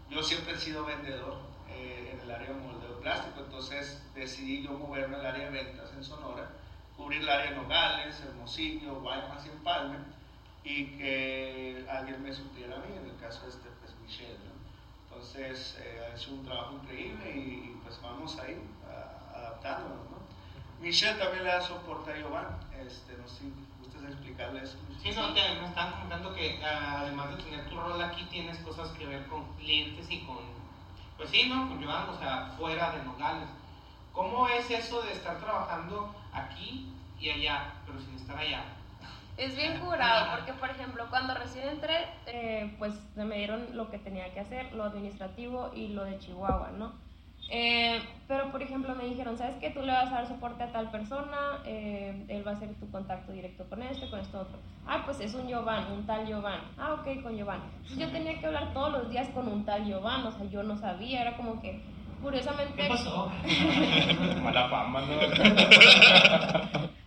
[0.10, 1.38] Yo siempre he sido vendedor
[1.70, 5.92] eh, en el área de moldeo plástico, entonces decidí yo moverme al área de ventas
[5.94, 6.50] en Sonora,
[6.98, 9.98] cubrir el área de Nogales, Hermosillo, Guaymas y Empalme,
[10.64, 14.38] y que alguien me supliera a mí, en el caso este, pues Michelle.
[14.46, 14.53] ¿no?
[15.24, 20.10] Entonces, eh, hecho un trabajo increíble y, pues vamos a- adaptándonos.
[20.12, 20.18] ¿no?
[20.82, 24.78] Michelle también le da soporte a Giovanni, este, no sé si gustas explicarle eso.
[25.02, 28.90] Sí, no, te, me estaban comentando que además de tener tu rol aquí, tienes cosas
[28.90, 30.40] que ver con clientes y con,
[31.16, 31.70] pues sí, ¿no?
[31.70, 33.48] Con Joan, o sea, fuera de Nogales.
[34.12, 38.66] ¿Cómo es eso de estar trabajando aquí y allá, pero sin estar allá?
[39.38, 43.98] Es bien curado, porque por ejemplo, cuando recién entré, eh, pues me dieron lo que
[43.98, 46.94] tenía que hacer, lo administrativo y lo de Chihuahua, ¿no?
[47.50, 49.70] Eh, pero por ejemplo me dijeron, ¿sabes qué?
[49.72, 52.90] Tú le vas a dar soporte a tal persona, eh, él va a ser tu
[52.90, 54.58] contacto directo con este, con esto otro.
[54.88, 56.64] Ah, pues es un Giovanni, un tal Giovanni.
[56.78, 57.64] Ah, ok, con Giovanni.
[57.98, 60.78] Yo tenía que hablar todos los días con un tal Giovanni, o sea, yo no
[60.78, 61.82] sabía, era como que,
[62.22, 62.84] curiosamente...
[62.84, 63.32] ¿Qué pasó?
[64.44, 66.90] Mala fama, ¿no?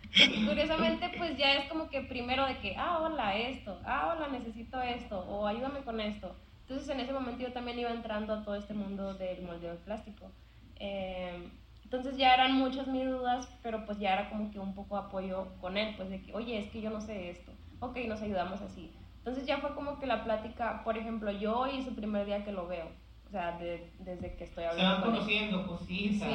[0.47, 4.81] Curiosamente, pues ya es como que primero de que, ah, hola, esto, ah, hola, necesito
[4.81, 6.35] esto, o ayúdame con esto.
[6.63, 9.79] Entonces en ese momento yo también iba entrando a todo este mundo del moldeo de
[9.79, 10.31] plástico.
[10.77, 11.49] Eh,
[11.85, 15.47] entonces ya eran muchas mis dudas, pero pues ya era como que un poco apoyo
[15.61, 18.61] con él, pues de que, oye, es que yo no sé esto, ok, nos ayudamos
[18.63, 18.91] así.
[19.19, 22.45] Entonces ya fue como que la plática, por ejemplo, yo hoy es el primer día
[22.45, 22.89] que lo veo,
[23.38, 25.16] sea, de- desde que estoy Se hablando van con él.
[25.20, 26.29] conociendo cositas.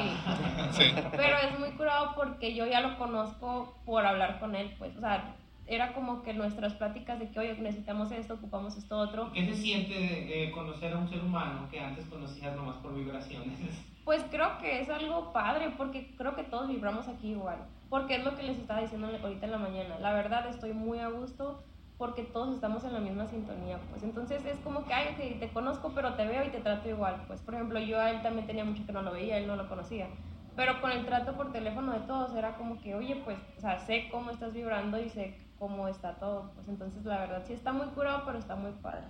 [0.70, 0.84] Sí.
[1.16, 5.00] Pero es muy curado porque yo ya lo conozco por hablar con él, pues, o
[5.00, 5.34] sea,
[5.66, 9.32] era como que nuestras pláticas de que, oye, necesitamos esto, ocupamos esto otro.
[9.32, 13.58] ¿Qué se siente eh, conocer a un ser humano que antes conocías nomás por vibraciones?
[14.04, 17.58] Pues creo que es algo padre porque creo que todos vibramos aquí igual.
[17.88, 19.98] Porque es lo que les estaba diciendo ahorita en la mañana.
[20.00, 21.62] La verdad estoy muy a gusto
[21.98, 23.78] porque todos estamos en la misma sintonía.
[23.90, 26.88] Pues entonces es como que, ay, ok, te conozco, pero te veo y te trato
[26.88, 27.22] igual.
[27.26, 29.56] Pues por ejemplo, yo a él también tenía mucho que no lo veía, él no
[29.56, 30.08] lo conocía.
[30.56, 33.78] Pero con el trato por teléfono de todos era como que, oye, pues, o sea,
[33.78, 36.52] sé cómo estás vibrando y sé cómo está todo.
[36.54, 39.04] Pues entonces la verdad sí está muy curado, pero está muy padre.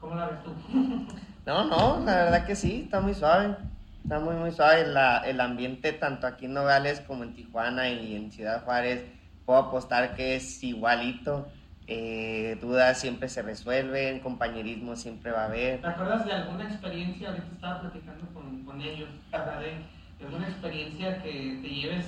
[0.00, 0.52] ¿Cómo la ves tú?
[1.44, 3.56] No, no, la verdad que sí, está muy suave.
[4.04, 4.86] Está muy, muy suave.
[4.86, 9.04] La- el ambiente, tanto aquí en Nogales como en Tijuana y en Ciudad Juárez,
[9.52, 11.46] puedo apostar que es igualito.
[11.86, 15.80] Eh, dudas siempre se resuelven, compañerismo siempre va a haber.
[15.82, 17.28] ¿Te acuerdas de alguna experiencia?
[17.28, 19.10] Ahorita estaba platicando con, con ellos.
[19.30, 22.06] De, de alguna experiencia que te lleves,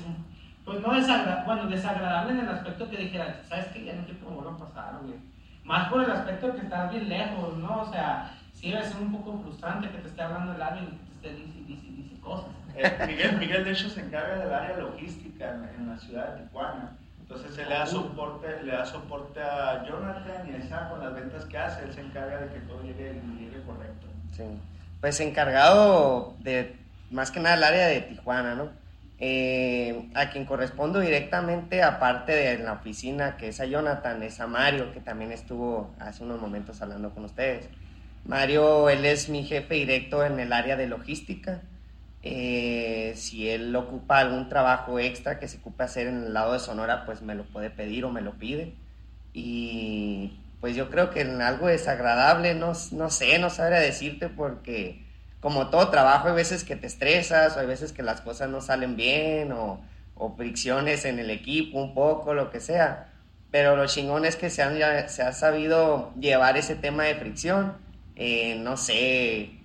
[0.64, 3.85] pues no desagradable, bueno, desagradable en el aspecto que dijeras, ¿sabes qué?
[3.85, 5.18] Ya no me vuelva a pasar, güey.
[5.64, 7.83] Más por el aspecto de que estás bien lejos, ¿no?
[7.83, 10.88] O sea, sí debe ser un poco frustrante que te esté hablando el alguien y
[10.88, 12.50] que te esté dice, dice, dice cosas.
[12.76, 16.42] Eh, Miguel, Miguel, de hecho, se encarga del área logística en, en la ciudad de
[16.42, 16.96] Tijuana.
[17.20, 21.44] Entonces, él le da, soporte, le da soporte a Jonathan y Isaac con las ventas
[21.46, 21.85] que hace.
[21.85, 24.07] Él se encarga de que todo llegue, llegue correcto.
[24.33, 24.44] Sí.
[25.00, 26.77] Pues encargado de
[27.11, 28.70] más que nada el área de Tijuana, ¿no?
[29.20, 34.46] Eh, a quien correspondo directamente, aparte de la oficina, que es a Jonathan, es a
[34.46, 37.68] Mario, que también estuvo hace unos momentos hablando con ustedes.
[38.24, 41.62] Mario, él es mi jefe directo en el área de logística.
[42.26, 46.58] Eh, si él ocupa algún trabajo extra que se ocupe hacer en el lado de
[46.60, 48.78] Sonora, pues me lo puede pedir o me lo pide.
[49.34, 55.04] Y pues yo creo que en algo desagradable, no, no sé, no sabría decirte porque
[55.40, 58.60] como todo trabajo hay veces que te estresas o hay veces que las cosas no
[58.62, 59.84] salen bien o,
[60.14, 63.12] o fricciones en el equipo un poco, lo que sea.
[63.50, 67.76] Pero lo chingón es que se, han, se ha sabido llevar ese tema de fricción,
[68.16, 69.63] eh, no sé,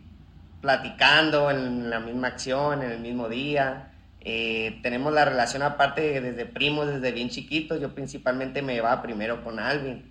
[0.62, 3.92] platicando en la misma acción, en el mismo día.
[4.22, 7.80] Eh, tenemos la relación aparte desde primos, desde bien chiquitos.
[7.80, 10.06] Yo principalmente me llevaba primero con Alvin.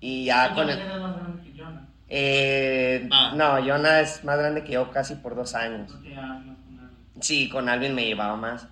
[0.00, 0.78] Y ya ¿Tú con el...
[0.78, 1.86] eres más grande que Jonah?
[2.08, 3.32] Eh, Ah.
[3.34, 5.90] No, Jonah es más grande que yo casi por dos años.
[5.94, 6.96] No te llevas más con nadie.
[7.20, 8.66] Sí, con Alvin me llevaba más.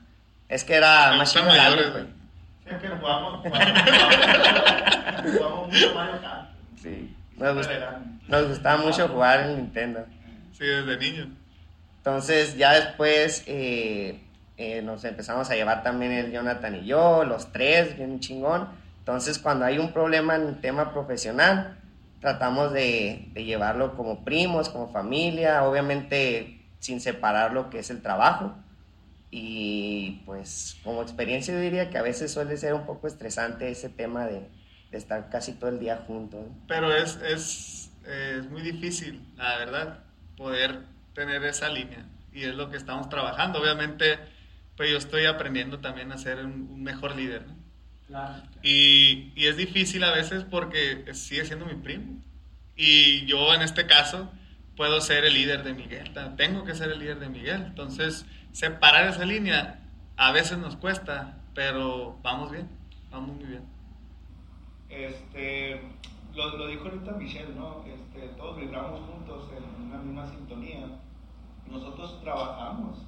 [0.49, 2.15] Es que era Me más chico Alvin.
[2.65, 3.73] Sí, que jugamos, jugamos,
[5.23, 6.49] jugamos mucho Mario Kart.
[6.83, 7.15] Sí.
[7.37, 10.05] Nos, gust- nos gustaba mucho jugar en Nintendo.
[10.59, 11.37] Sí, desde niño.
[11.99, 14.21] Entonces ya después, eh,
[14.57, 18.69] eh, nos empezamos a llevar también el Jonathan y yo, los tres, bien chingón.
[18.99, 21.79] Entonces, cuando hay un problema en el tema profesional,
[22.21, 28.03] tratamos de, de llevarlo como primos, como familia, obviamente sin separar lo que es el
[28.03, 28.55] trabajo.
[29.31, 33.89] Y pues como experiencia yo diría que a veces suele ser un poco estresante ese
[33.89, 34.49] tema de,
[34.91, 36.47] de estar casi todo el día juntos.
[36.67, 39.99] Pero es, es, es muy difícil, la verdad,
[40.39, 40.81] poder
[41.13, 42.07] tener esa línea.
[42.33, 43.61] Y es lo que estamos trabajando.
[43.61, 44.19] Obviamente,
[44.77, 47.47] pues yo estoy aprendiendo también a ser un, un mejor líder.
[47.47, 47.57] ¿no?
[48.07, 48.43] Claro.
[48.63, 52.23] Y, y, es difícil a veces porque sigue siendo mi primo.
[52.75, 54.31] Y yo en este caso
[54.77, 57.65] puedo ser el líder de Miguel, tengo que ser el líder de Miguel.
[57.67, 59.81] Entonces, separar esa línea
[60.17, 62.69] a veces nos cuesta, pero vamos bien,
[63.11, 63.63] vamos muy bien.
[64.89, 65.81] Este,
[66.39, 67.85] lo, lo dijo ahorita Michelle, ¿no?
[67.85, 70.87] Este, todos vibramos juntos en una misma sintonía.
[71.67, 72.99] Nosotros trabajamos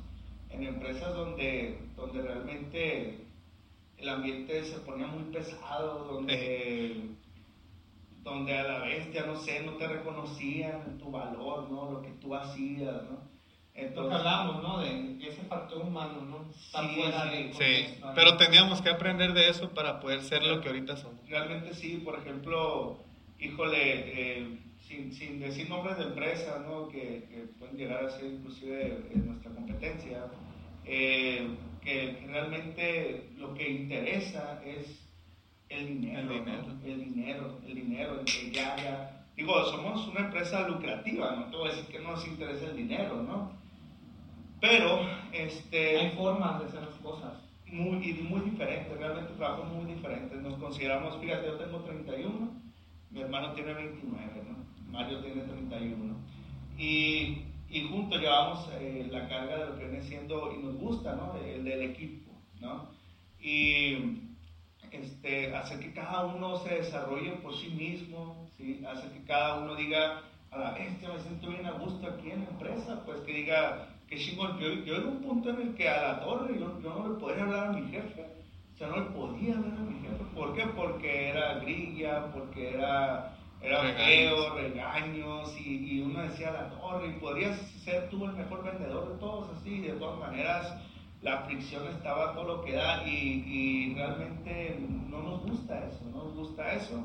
[0.51, 3.25] en empresas donde, donde realmente
[3.97, 7.11] el ambiente se ponía muy pesado, donde,
[8.23, 11.93] donde a la vez, ya no sé, no te reconocían tu valor, ¿no?
[11.93, 13.31] Lo que tú hacías, ¿no?
[13.73, 14.79] Entonces, hablamos, ¿no?
[14.81, 16.53] De ese factor humano, ¿no?
[16.53, 18.01] Sí, fuera sí, sí.
[18.17, 21.27] pero teníamos que aprender de eso para poder ser lo que ahorita somos.
[21.29, 22.99] Realmente sí, por ejemplo,
[23.41, 26.89] híjole, eh, sin, sin, decir nombres de empresas, ¿no?
[26.89, 30.27] Que, que, pueden llegar a ser inclusive en nuestra competencia,
[30.85, 31.49] eh,
[31.81, 35.09] que realmente lo que interesa es
[35.69, 36.85] el dinero, el dinero, ¿no?
[36.85, 41.57] el dinero, el dinero, el que ya, ya, digo, somos una empresa lucrativa, no te
[41.57, 43.53] voy a decir que no nos interesa el dinero, ¿no?
[44.61, 45.01] Pero,
[45.33, 45.99] este...
[45.99, 47.33] Hay formas de hacer las cosas.
[47.67, 50.43] Muy, y muy diferentes, realmente trabajamos muy diferentes.
[50.43, 52.51] Nos consideramos, fíjate, yo tengo 31,
[53.11, 54.93] mi hermano tiene 29, ¿no?
[54.93, 56.15] Mario tiene 31.
[56.79, 61.15] Y, y juntos llevamos eh, la carga de lo que viene siendo, y nos gusta,
[61.15, 61.37] ¿no?
[61.37, 62.89] El del equipo, ¿no?
[63.41, 64.21] Y
[64.91, 68.83] este, hacer que cada uno se desarrolle por sí mismo, ¿sí?
[68.87, 72.45] Hacer que cada uno diga, a la bestia, me siento bien a gusto aquí en
[72.45, 75.89] la empresa, pues que diga, que chingón, yo, yo en un punto en el que
[75.89, 78.27] a la torre yo, yo, no le podía hablar a mi jefe,
[78.81, 80.65] sea, no le podía hablar a mi jefe, ¿por qué?
[80.75, 87.21] Porque era grilla, porque era, era feo, regaños, y, y, uno decía la torre, y
[87.21, 90.75] podrías ser tú el mejor vendedor de todos, así, de todas maneras,
[91.21, 94.79] la fricción estaba todo lo que da, y, y realmente
[95.11, 97.03] no nos gusta eso, no nos gusta eso.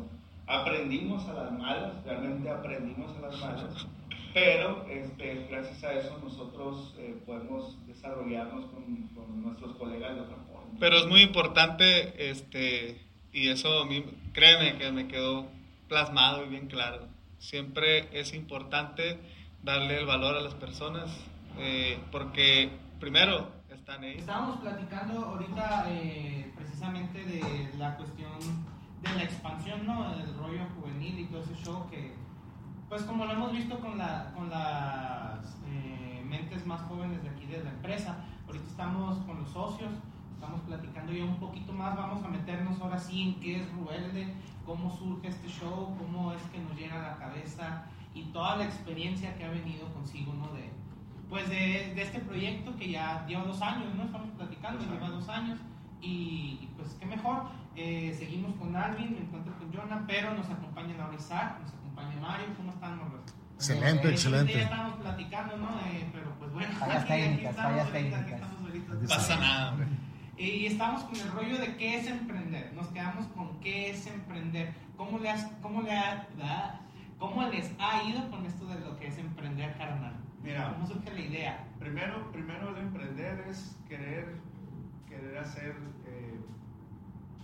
[0.47, 3.87] Aprendimos a las malas, realmente aprendimos a las malas
[4.35, 8.83] pero este, gracias a eso nosotros eh, podemos desarrollarnos con,
[9.15, 10.44] con, nuestros colegas de otra.
[10.79, 15.47] Pero es muy importante, este, y eso a mí, créeme que me quedó
[15.87, 17.07] plasmado y bien claro.
[17.39, 19.19] Siempre es importante
[19.63, 21.09] darle el valor a las personas,
[21.57, 24.17] eh, porque primero están ahí.
[24.17, 28.31] Estábamos platicando ahorita eh, precisamente de la cuestión
[29.01, 30.15] de la expansión, ¿no?
[30.17, 32.13] Del rollo juvenil y todo ese show que
[32.89, 37.45] pues como lo hemos visto con, la, con las eh, mentes más jóvenes de aquí
[37.45, 39.91] de la empresa, ahorita estamos con los socios,
[40.35, 44.33] estamos platicando ya un poquito más, vamos a meternos ahora sí en qué es Ruelde,
[44.65, 48.65] cómo surge este show, cómo es que nos llega a la cabeza y toda la
[48.65, 50.47] experiencia que ha venido consigo, ¿no?
[50.53, 50.69] De,
[51.29, 54.03] pues de, de este proyecto que ya lleva dos años, ¿no?
[54.03, 55.59] Estamos platicando, dos lleva dos años
[56.01, 57.43] y, y, pues qué mejor,
[57.75, 62.15] eh, seguimos con Alvin, me encuentro con Jonah, pero nos acompaña ahora Isaac, nos acompaña
[62.21, 63.21] Mario, ¿cómo están, Morros?
[63.55, 64.53] Excelente, eh, excelente.
[64.53, 65.69] Ya estamos platicando, ¿no?
[65.87, 68.41] Eh, pero pues bueno, fallas técnicas, fallas técnicas.
[69.01, 69.87] No pasa nada, hombre.
[70.37, 72.73] Y estamos con el rollo de qué es emprender.
[72.73, 74.73] Nos quedamos con qué es emprender.
[74.97, 76.81] ¿Cómo, le has, cómo, le ha, da,
[77.17, 80.13] ¿Cómo les ha ido con esto de lo que es emprender, carnal?
[80.43, 81.67] Mira, ¿Cómo surge la idea?
[81.79, 84.35] Primero, primero el emprender es querer,
[85.07, 86.39] querer hacer, eh,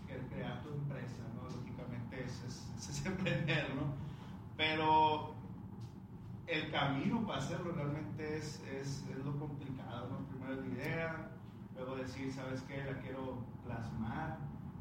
[0.07, 1.49] querer crear tu empresa, ¿no?
[1.49, 3.93] Lógicamente es, es, es emprender, ¿no?
[4.57, 5.33] Pero
[6.47, 10.27] el camino para hacerlo realmente es, es, es lo complicado, ¿no?
[10.27, 11.30] Primero la idea,
[11.81, 12.83] luego decir, ¿sabes qué?
[12.83, 14.37] La quiero plasmar,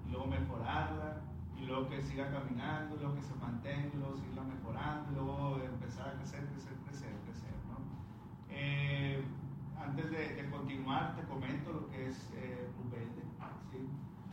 [0.06, 1.20] y luego mejorarla,
[1.58, 6.12] y luego que siga caminando, luego que se mantenga, luego seguirla mejorando, luego empezar a
[6.14, 7.78] crecer, crecer, crecer, crecer, ¿no?
[8.50, 9.24] Eh,
[9.78, 13.20] antes de, continuar, te comento lo que es eh, Rubelde.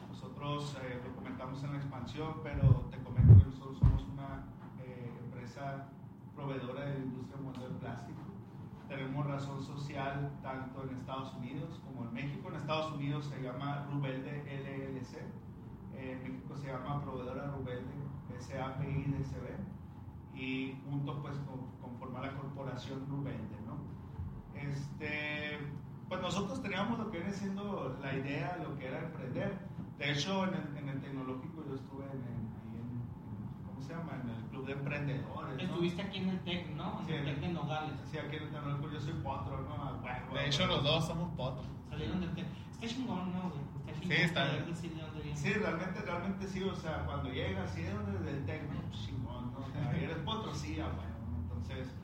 [0.09, 4.45] Nosotros eh, lo comentamos en la expansión, pero te comento que nosotros somos una
[4.83, 5.87] eh, empresa
[6.35, 8.26] proveedora de la industria mundial del plástico.
[8.87, 12.49] Tenemos razón social tanto en Estados Unidos como en México.
[12.49, 15.17] En Estados Unidos se llama Rubelde LLC.
[15.93, 17.93] En México se llama Proveedora Rubelde
[18.39, 19.57] SAPIDCB.
[20.35, 23.77] Y juntos pues con, conforma la corporación Rubelde, ¿no?
[24.59, 25.57] Este,
[26.07, 29.57] pues nosotros teníamos lo que viene siendo la idea, lo que era emprender.
[29.97, 33.76] De hecho, en el, en el tecnológico yo estuve en, el- ahí en, en- ¿cómo
[33.87, 34.11] se llama?
[34.21, 35.55] En el club de emprendedores.
[35.57, 35.63] ¿no?
[35.63, 36.99] Estuviste aquí en el TEC, ¿no?
[37.01, 37.93] En Sí, el TEC de Nogales.
[38.11, 40.01] Sí, aquí en el tecnológico yo soy potro, ¿no?
[40.01, 41.65] Bueno, De hecho, los dos somos potros.
[41.89, 42.45] Salieron del TEC.
[42.71, 43.61] Está chingón, ¿no, güey?
[43.87, 44.17] Está chingón.
[44.17, 44.65] Sí, está bien.
[44.65, 45.35] de.
[45.35, 49.59] Sí, realmente, realmente sí, o sea, cuando llegas, sí, desde el técnico, pues, chingón, ¿no?
[49.59, 51.37] O sea, eres potro, sí, ah, bueno, ¿no?
[51.43, 51.95] entonces,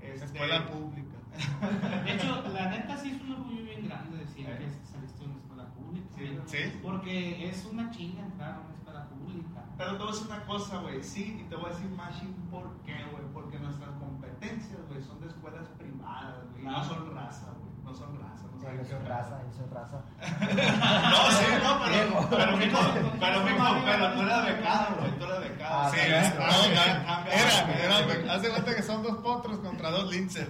[0.00, 0.24] este...
[0.24, 1.16] Escuela pública.
[2.04, 4.58] De hecho, la neta sí es un orgullo bien grande decir ¿Eh?
[4.58, 6.06] que saliste de una escuela pública.
[6.16, 6.78] Sí, sí.
[6.82, 9.64] Porque es una chinga entrar a una escuela pública.
[9.88, 12.18] Pero te voy a decir una cosa, güey, sí, y te voy a decir más
[12.20, 13.24] ching, ¿por qué, güey?
[13.32, 16.84] Porque nuestras competencias, güey, son de escuelas privadas, güey, no Claro.
[16.84, 19.98] son raza, güey, no son raza, no Yo saben soy raza, yo soy raza.
[21.08, 22.78] No, sí, no, pero, pero, mijo,
[23.20, 25.74] pero, mijo, pero tú eras becado, güey, tú eras becado.
[25.80, 26.32] Ah, Sí, sí, sí.
[26.36, 27.84] no, cambia, era, cambia.
[27.84, 30.48] era, haz de cuenta que son dos potros contra dos linces.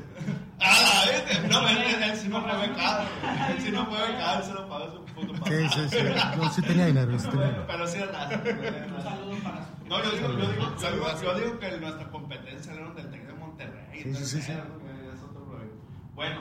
[0.61, 1.49] Ah, ¿viste?
[1.49, 3.03] No, él, él, él sí no fue becado,
[3.51, 5.47] él sí no fue becado, él se lo pagó su puto papá.
[5.51, 5.97] Sí, sí, sí.
[6.37, 10.29] No, sí tenía dinero, sí tenía pero sí Un saludo para su No, yo digo,
[10.29, 11.23] yo digo, yo digo, Saludos.
[11.23, 14.03] yo digo que nuestra competencia era del Tec de Monterrey.
[14.03, 14.53] Sí, sí, sí, sí.
[14.53, 15.73] es otro rollo.
[16.15, 16.41] Bueno,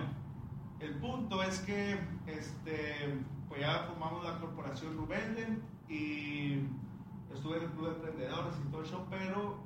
[0.80, 6.60] el punto es que este, pues ya formamos la corporación Rubenden y
[7.34, 9.58] estuve en el club de emprendedores y todo eso, pero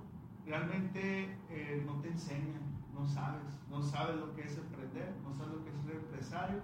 [0.46, 2.62] realmente eh, no te enseñan,
[3.02, 6.62] no sabes, no sabes lo que es emprender, no sabes lo que es ser empresario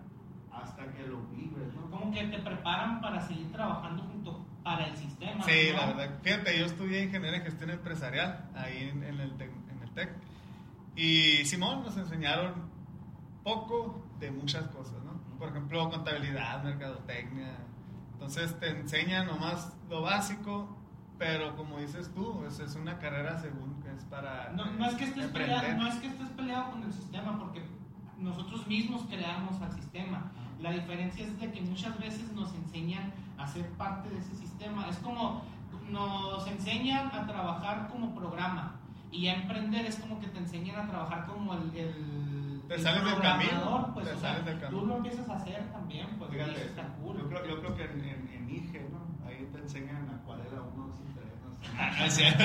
[0.52, 1.90] hasta que lo vives, ¿no?
[1.90, 5.44] Como que te preparan para seguir trabajando junto para el sistema.
[5.44, 5.78] Sí, ¿no?
[5.78, 6.20] la verdad.
[6.22, 10.10] Fíjate, yo estudié ingeniería en gestión empresarial ahí en, en el, tec, en el TEC.
[10.96, 12.70] Y Simón nos enseñaron
[13.44, 15.18] poco de muchas cosas, ¿no?
[15.40, 17.56] Por ejemplo, contabilidad, mercadotecnia.
[18.14, 20.76] Entonces te enseñan nomás lo básico,
[21.18, 25.06] pero como dices tú, es, es una carrera según es para No, no es que
[25.06, 27.64] estés peleado, no es que estés peleado con el sistema, porque
[28.18, 30.32] nosotros mismos creamos al sistema.
[30.60, 34.88] La diferencia es de que muchas veces nos enseñan a ser parte de ese sistema.
[34.90, 35.44] Es como
[35.90, 38.76] nos enseñan a trabajar como programa
[39.12, 42.82] y a emprender es como que te enseñan a trabajar como el, el, Te el
[42.82, 44.82] sales del camino, programador, Pues, te o sea, del camino.
[44.82, 47.18] Tú lo empiezas a hacer también, pues Fíjate, está cool.
[47.18, 48.27] yo creo, yo creo que en, en,
[52.06, 52.44] es cierto.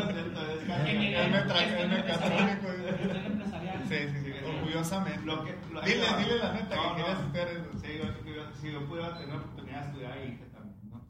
[0.00, 1.80] Gestión mecatrónico.
[1.80, 3.82] empresarial, gestión empresarial.
[3.88, 5.24] Sí, sí, sí, orgullosamente.
[5.26, 6.16] Lo que, lo- dile, va.
[6.18, 6.94] dile la neta No, que no.
[6.94, 7.70] quieres estudiar eso.
[7.80, 11.00] Sí, yo, yo- si yo pudiera tener la oportunidad de estudiar ahí que también, ¿no?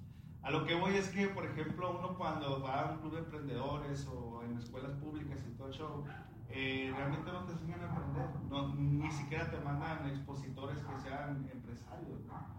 [0.42, 3.18] A lo que voy es que, por ejemplo, uno cuando va a un club de
[3.20, 6.04] emprendedores o en escuelas públicas y todo eso,
[6.48, 8.26] eh, realmente no te enseñan a emprender.
[8.48, 12.49] No, ni siquiera te mandan expositores que sean empresarios, ¿no?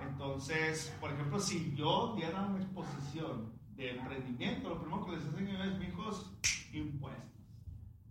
[0.00, 5.62] Entonces, por ejemplo, si yo diera una exposición de emprendimiento, lo primero que les enseño
[5.62, 6.32] es, mijos,
[6.72, 7.24] impuestos.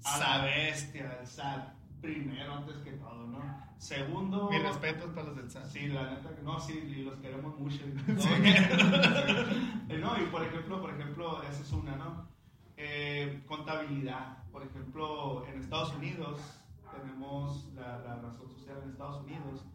[0.03, 3.65] A la bestia, el SAT, primero antes que todo, ¿no?
[3.77, 4.49] Segundo...
[4.49, 5.65] Mis respetos para los del SAT.
[5.65, 7.81] Sí, la neta que no, sí, los queremos mucho.
[7.85, 8.13] ¿no?
[9.87, 12.27] Eh, no, y por ejemplo, por ejemplo, esa es una, ¿no?
[12.75, 14.43] Eh, contabilidad.
[14.51, 16.41] Por ejemplo, en Estados Unidos
[16.91, 19.65] tenemos la, la razón social en Estados Unidos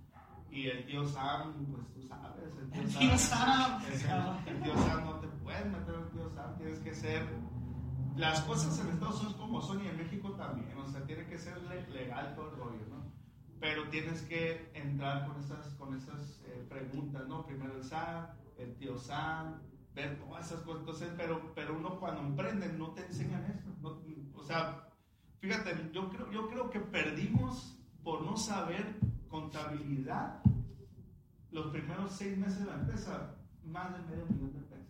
[0.51, 3.01] y el tío Sam, pues tú sabes, el tío El Sam.
[3.01, 3.83] tío Sam.
[4.47, 7.27] el, el tío Sam no te puedes meter al tío Sam, tienes que ser
[8.17, 11.39] las cosas en Estados Unidos como son y en México también, o sea, tiene que
[11.39, 13.01] ser le- legal todo el rollo, ¿no?
[13.61, 17.45] Pero tienes que entrar con esas, con esas eh, preguntas, ¿no?
[17.47, 19.61] Primero el SAT, el tío Sam,
[19.95, 24.01] ver todas esas cosas, entonces, pero, pero uno cuando emprende no te enseñan eso, no-
[24.39, 24.89] o sea,
[25.41, 28.99] fíjate, yo creo, yo creo que perdimos por no saber
[29.31, 30.41] contabilidad
[31.53, 34.87] los primeros seis meses de la empresa, más de medio millón de pesos.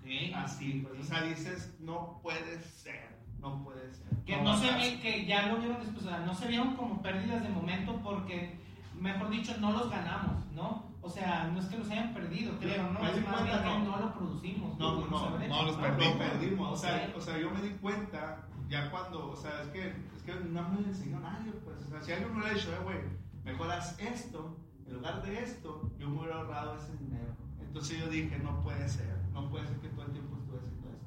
[0.00, 0.36] Ok.
[0.36, 4.08] Así, pues, o sea, dices, no puede ser, no puede ser.
[4.26, 6.76] Que no a se ve, que ya lo vieron después, o sea, no se vieron
[6.76, 8.58] como pérdidas de momento porque,
[9.00, 10.90] mejor dicho, no los ganamos, ¿no?
[11.00, 13.00] O sea, no es que los hayan perdido, creo, ¿no?
[13.00, 13.90] Di Es más cuenta, bien no.
[13.90, 14.78] no lo producimos.
[14.78, 16.16] No, lo no, haber no, hecho, los Lo perdimos.
[16.16, 17.16] perdimos, o sea, Ok.
[17.16, 20.68] o sea, yo me di cuenta ya cuando, o sea, es que, es que no
[20.68, 22.98] me lo enseñó nadie, pues, o sea, si alguien me hubiera dicho, eh, güey,
[23.44, 27.34] mejor haz esto, en lugar de esto, yo me hubiera ahorrado ese dinero.
[27.60, 30.88] Entonces yo dije, no puede ser, no puede ser que todo el tiempo estuve haciendo
[30.90, 31.06] esto.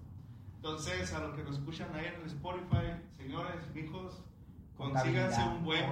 [0.56, 4.24] Entonces, a los que nos escuchan ahí en el Spotify, señores, hijos,
[4.76, 5.86] consíganse un buen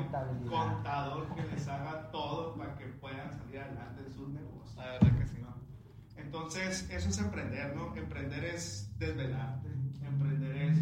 [0.49, 4.75] contador que les haga todo para que puedan salir adelante en sus negocios.
[4.75, 5.37] La verdad que sí.
[5.41, 5.53] ¿no?
[6.17, 7.95] Entonces, eso es emprender, ¿no?
[7.95, 9.69] Emprender es desvelarte,
[10.01, 10.77] emprender es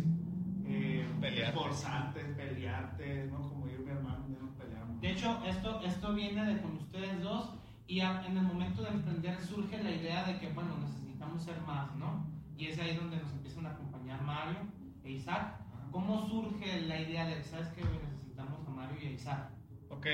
[0.66, 1.50] eh, Pelearte.
[1.50, 3.50] esforzarte, pelearte, ¿no?
[3.50, 4.91] Como yo y mi hermano ya nos peleamos.
[5.02, 7.50] De hecho, esto, esto viene de con ustedes dos
[7.88, 11.60] y a- en el momento de emprender surge la idea de que, bueno, necesitamos ser
[11.62, 12.26] más, ¿no?
[12.56, 14.60] Y es ahí donde nos empiezan a acompañar Mario
[15.04, 15.56] e Isaac.
[15.92, 19.50] ¿Cómo surge la idea de, sabes que necesitamos a Mario y a Isaac?
[19.90, 20.06] Ok.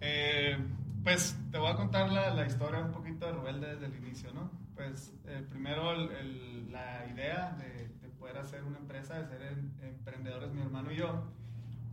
[0.00, 0.56] Eh,
[1.02, 4.32] pues te voy a contar la, la, historia un poquito de Rubel desde el inicio,
[4.34, 4.50] ¿no?
[4.74, 9.42] Pues eh, primero el, el, la idea de, de, poder hacer una empresa, de ser
[9.42, 11.24] em, emprendedores, mi hermano y yo,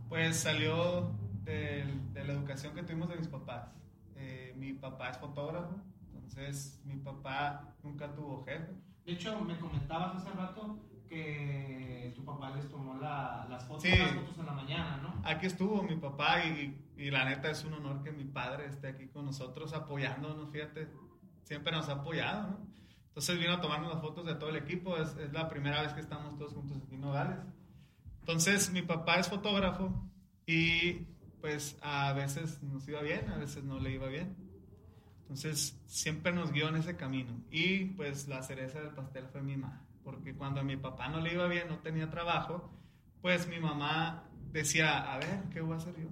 [0.08, 1.10] pues salió
[1.46, 3.70] de, de la educación que tuvimos de mis papás.
[4.16, 5.74] Eh, mi papá es fotógrafo,
[6.12, 8.72] entonces mi papá nunca tuvo jefe.
[9.04, 10.78] De hecho, me comentabas hace rato
[11.08, 13.90] que tu papá les tomó la, las, fotos, Sí.
[13.96, 15.22] las fotos en la mañana, ¿no?
[15.24, 18.88] Aquí estuvo mi papá y, y la neta es un honor que mi padre esté
[18.88, 20.88] aquí con nosotros apoyándonos, fíjate,
[21.44, 22.58] siempre nos ha apoyado, ¿no?
[23.08, 25.92] Entonces vino a tomarnos las fotos de todo el equipo, es, es la primera vez
[25.94, 27.38] que estamos todos juntos aquí en Nogales.
[28.20, 29.90] Entonces mi papá es fotógrafo
[30.46, 31.06] y
[31.46, 34.36] pues a veces nos iba bien, a veces no le iba bien.
[35.20, 39.56] Entonces siempre nos guió en ese camino y pues la cereza del pastel fue mi
[39.56, 42.68] mamá, porque cuando a mi papá no le iba bien, no tenía trabajo,
[43.22, 46.08] pues mi mamá decía, a ver, ¿qué voy a hacer yo?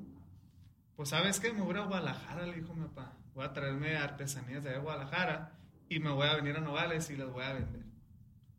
[0.95, 4.62] Pues sabes qué, me voy a Guadalajara, le dijo mi papá, voy a traerme artesanías
[4.62, 5.59] de Guadalajara
[5.89, 7.82] y me voy a venir a Nogales y las voy a vender.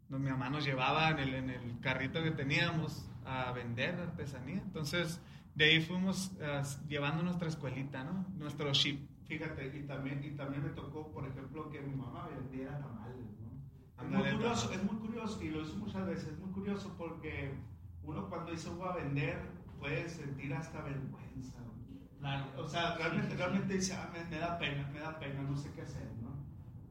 [0.10, 4.58] No, mi mamá nos llevaba en el, en el carrito que teníamos a vender artesanía,
[4.58, 5.22] entonces
[5.56, 8.26] de ahí fuimos uh, llevando nuestra escuelita, ¿no?
[8.38, 9.00] Nuestro ship.
[9.26, 13.48] Fíjate, y también, y también me tocó, por ejemplo, que mi mamá vendiera tamales, ¿no?
[13.98, 16.94] Es Ándale, muy curioso, es muy curioso, y lo hizo muchas veces, es muy curioso
[16.98, 17.54] porque
[18.04, 19.42] uno cuando dice voy a vender
[19.80, 21.60] puede sentir hasta vergüenza.
[21.62, 21.74] ¿no?
[22.20, 22.46] Claro.
[22.58, 25.72] O sea, realmente, realmente dice, ah, me, me da pena, me da pena, no sé
[25.74, 26.36] qué hacer, ¿no?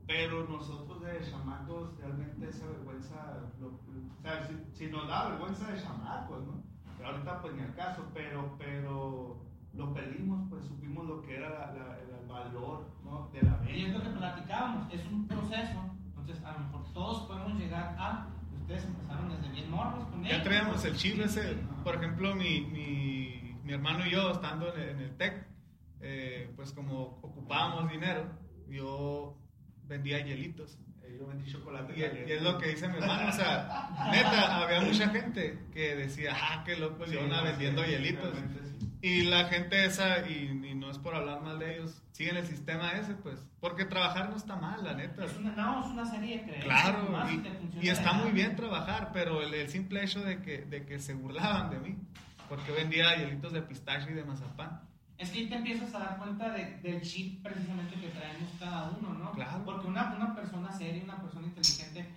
[0.06, 5.70] Pero nosotros de chamacos, realmente esa vergüenza, lo- o sea, si, si nos da vergüenza
[5.70, 6.62] de chamacos, ¿no?
[7.04, 9.36] Pero ahorita pues ni al caso, pero, pero
[9.74, 13.28] lo perdimos, pues supimos lo que era la- la- el valor, ¿no?
[13.30, 14.10] De la Y es lo venta.
[14.10, 18.28] que platicábamos, es un proceso, entonces a lo mejor todos podemos llegar a,
[18.58, 20.44] ustedes empezaron desde bien morros con Ya ellos.
[20.44, 24.88] traíamos el chip ese, por ejemplo, mi, mi, mi hermano y yo estando en el,
[24.88, 25.46] en el TEC,
[26.00, 28.24] eh, pues como ocupábamos dinero,
[28.70, 29.36] yo
[29.86, 30.78] vendía hielitos.
[31.18, 31.92] Yo vendí chocolate.
[31.96, 35.94] Y, y es lo que dice mi hermano, o sea, neta, había mucha gente que
[35.96, 38.34] decía, ah, qué loco, Sí, Leona sí, vendiendo sí, hielitos.
[38.36, 38.88] sí.
[39.02, 42.46] Y la gente esa, y, y no es por hablar mal de ellos, siguen el
[42.46, 45.26] sistema ese, pues, porque trabajar no está mal, la neta.
[45.26, 46.82] Es una, no, es una serie de creencias.
[46.82, 47.08] Claro,
[47.80, 50.98] y, y está muy bien trabajar, pero el, el simple hecho de que, de que
[51.00, 51.96] se burlaban de mí,
[52.48, 54.80] porque vendía hielitos de pistache y de mazapán.
[55.18, 58.90] Es que ahí te empiezas a dar cuenta de- del chip precisamente que traemos cada
[58.90, 59.32] uno, ¿no?
[59.32, 59.62] Claro.
[59.64, 62.08] Porque una, una persona seria, una persona inteligente,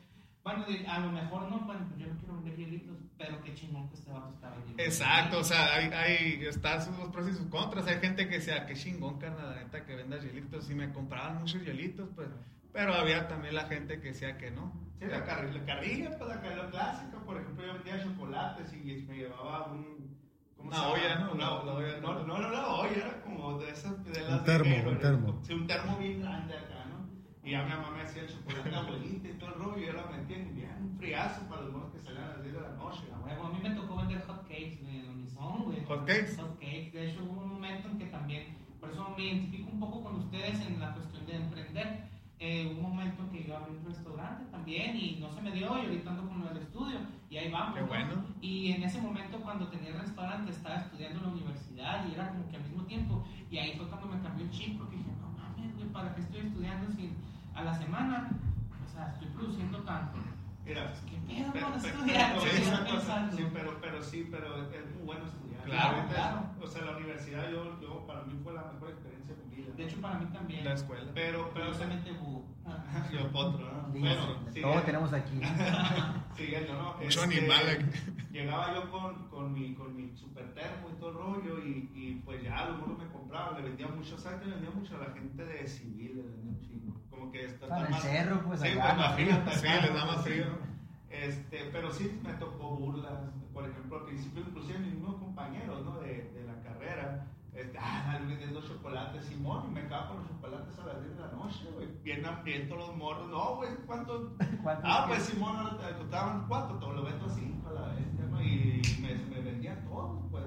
[0.44, 3.90] bueno, a lo mejor no, bueno, pues yo no quiero vender hielitos, pero qué chingón
[3.90, 4.82] que este vato está vendiendo.
[4.84, 7.86] Exacto, o sea, hay, hay están sus pros y sus contras.
[7.88, 10.70] Hay gente que decía, qué chingón, carnal, la neta, que vendas hielitos.
[10.70, 12.30] Y me compraban muchos hielitos, pues.
[12.72, 14.72] Pero había también la gente que decía que no.
[15.00, 19.72] Sí, la carrilla, pues la carrilla clásica, por ejemplo, yo vendía chocolates y me llevaba
[19.72, 19.97] un...
[20.70, 21.32] ¿cómo Una olla, ¿no?
[21.32, 22.00] Una- La- la olla.
[22.02, 24.04] no, no, no, la olla, era como de esas...
[24.06, 25.02] De las Un termo, de negro, un ¿no?
[25.02, 25.40] termo.
[25.44, 27.08] Sí, un termo bien grande acá, ¿no?
[27.48, 29.94] Y ya mi mamá me hacía el chocolate abuelita y todo el rollo, y yo
[29.94, 32.62] la metía en bien, un friazo para los monos que salían a las 10 de
[32.62, 33.04] la noche.
[33.14, 35.86] A huevo, a mí me tocó vender hot cakes, güey, en Unison, güey.
[35.86, 36.36] ¿Hot cakes?
[36.38, 36.92] Hot cakes.
[36.94, 40.16] De hecho, hubo un momento en que también, por eso me identifico un poco con
[40.18, 42.04] ustedes en la cuestión de emprender.
[42.40, 45.76] Eh, un momento en que yo abrí un restaurante también y no se me dio,
[45.76, 47.00] y ahorita ando con el estudio,
[47.32, 47.74] y ahí vamos.
[47.76, 47.88] Qué ¿no?
[47.88, 48.26] bueno.
[48.42, 52.30] Y en ese momento, cuando tenía el restaurante, estaba estudiando en la universidad y era
[52.30, 53.26] como que al mismo tiempo.
[53.50, 56.22] Y ahí fue cuando me cambió el chip, porque dije, no mames, güey, ¿para qué
[56.22, 57.12] estoy estudiando si
[57.56, 58.30] a la semana?
[58.86, 60.18] O sea, estoy produciendo tanto.
[60.64, 62.36] Mira, ¿Qué pedo pero, con pero- estudiar?
[62.38, 65.64] pero- sí, cosa, sí, pero, pero sí, pero es muy bueno estudiar.
[65.64, 66.42] Claro, claro.
[66.62, 69.07] O sea, la universidad yo, yo, para mí fue la mejor experiencia
[69.78, 70.66] de hecho, para mí también.
[70.66, 71.12] La escuela.
[71.14, 72.46] pero, pero, Curiosamente, bu.
[73.14, 73.88] yo potro, ¿no?
[74.00, 75.40] Bueno, sí, todos tenemos aquí.
[76.36, 76.94] siguiendo, ¿no?
[76.96, 77.92] Mucho Este, animal.
[78.32, 82.22] Llegaba yo con, con, mi, con mi super termo y todo el rollo y, y
[82.26, 84.46] pues ya monos me compraban, le vendía mucho, ¿sabes?
[84.46, 87.02] Le vendía mucho a la gente de civil, le vendía un chingo.
[87.10, 89.04] Como que está Para el más- cerro, pues, Sí, allá, pues ¿no?
[89.06, 90.46] imagínate, Sí, acá, les da más frío.
[91.10, 93.14] Este, pero sí me tocó burlas,
[93.54, 96.00] por ejemplo, al principio, inclusive mis mismos compañeros, ¿no?
[96.00, 97.26] De, de la carrera,
[97.58, 101.22] este, ah, vendiendo chocolates, Simón, y me acabo con los chocolates a las 10 de
[101.22, 104.36] la noche, güey, bien hambrientos los morros, no, güey, ¿cuánto?
[104.64, 107.74] ¿Cuánto Ah, es pues Simón, ahora te costaban cuatro, te lo vendo a cinco a
[107.74, 108.42] la vez, ¿no?
[108.42, 110.46] Y me, me vendía todo, pues.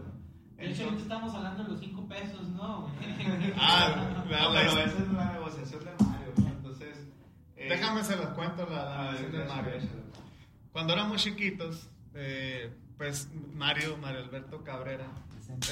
[0.57, 2.87] De hecho, ahorita estamos hablando de los 5 pesos, ¿no?
[3.59, 6.47] Ah, la- pero esa es la negociación de Mario, ¿no?
[6.49, 7.09] Entonces...
[7.57, 9.73] eh, Déjame se los cuento la, versión de Mario.
[10.73, 15.07] Cuando éramos chiquitos, eh, pues Mario, Mario Alberto Cabrera,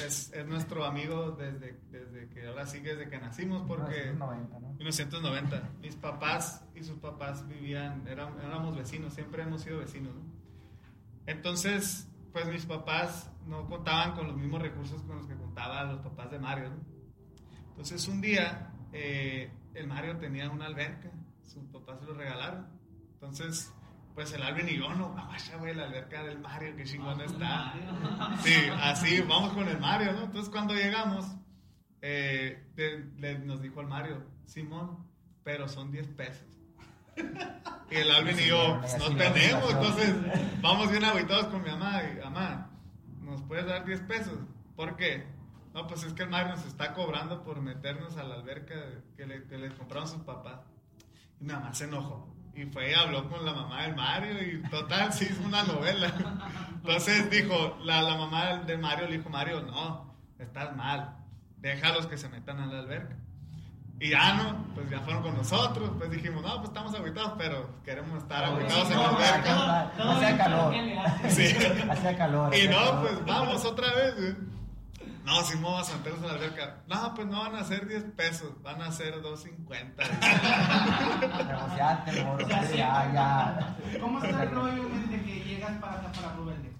[0.05, 4.73] es, es nuestro amigo desde, desde que, ahora sí, desde que nacimos, porque 1990, ¿no?
[4.73, 5.69] 1990.
[5.81, 10.13] Mis papás y sus papás vivían, eran- éramos vecinos, siempre hemos sido vecinos.
[10.15, 10.21] ¿no?
[11.25, 15.99] Entonces, pues mis papás no contaban con los mismos recursos con los que contaban los
[16.01, 16.69] papás de Mario.
[16.69, 16.77] ¿no?
[17.71, 21.11] Entonces un día eh, el Mario tenía una alberca,
[21.43, 22.67] su papá se lo regalaron.
[23.13, 23.73] Entonces,
[24.15, 27.73] pues el Alvin y yo, no, vaya, güey, la alberca del Mario, qué chingón está.
[28.43, 30.23] Sí, así, vamos con el Mario, ¿no?
[30.25, 31.25] Entonces cuando llegamos,
[32.01, 35.05] eh, de- le- nos dijo el Mario, Simón,
[35.43, 36.45] pero son 10 pesos.
[37.91, 40.15] Y el Alvin y yo, pues no tenemos, entonces
[40.61, 42.69] vamos bien aguitados con mi mamá y, mamá,
[43.21, 44.37] ¿nos puedes dar 10 pesos?
[44.75, 45.25] ¿Por qué?
[45.73, 48.75] No, pues es que el Mario nos está cobrando por meternos a la alberca
[49.17, 50.59] que le, que le compraron sus papás.
[51.41, 52.27] Y mi mamá se enojó.
[52.59, 56.11] Y fue y habló con la mamá del Mario y total, sí hizo una novela.
[56.75, 61.15] Entonces dijo, la, la mamá de Mario le dijo, Mario, no, estás mal,
[61.55, 63.15] déjalos que se metan a la alberca.
[64.01, 67.81] Y ya no, pues ya fueron con nosotros, pues dijimos, no, pues estamos aguitados, pero
[67.85, 69.91] queremos estar aguitados en la alberca.
[70.11, 70.73] Hacía calor.
[71.29, 71.55] Sí.
[71.89, 72.55] Hacía calor.
[72.57, 73.01] Y no, calor.
[73.01, 74.15] pues vamos otra vez.
[74.17, 74.58] güey.
[75.29, 76.77] No, si vamos a meternos en la alberca.
[76.87, 79.67] No, pues no van a ser 10 pesos, van a ser 2.50.
[81.47, 83.77] Negociante, morro, O sea, sí, ya, ya.
[84.01, 86.75] ¿Cómo está el rollo desde que llegas para acá, para Rubén?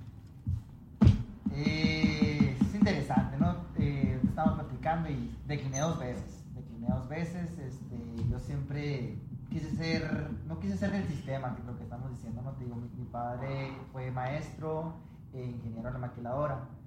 [1.52, 3.56] Eh, es interesante, ¿no?
[3.78, 6.43] Eh, estamos platicando y decliné dos veces.
[6.56, 7.56] Decliné dos veces.
[7.60, 7.97] Este,
[8.32, 9.16] yo siempre
[9.52, 12.54] quise ser, no quise ser del sistema, que es lo que estamos diciendo, ¿no?
[12.54, 14.95] Te digo, mi, mi padre fue maestro,
[15.36, 16.78] eh, ingeniero en la maquiladora.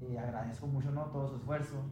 [0.00, 1.06] Eh, agradezco mucho, ¿no?
[1.06, 1.82] Todo su esfuerzo.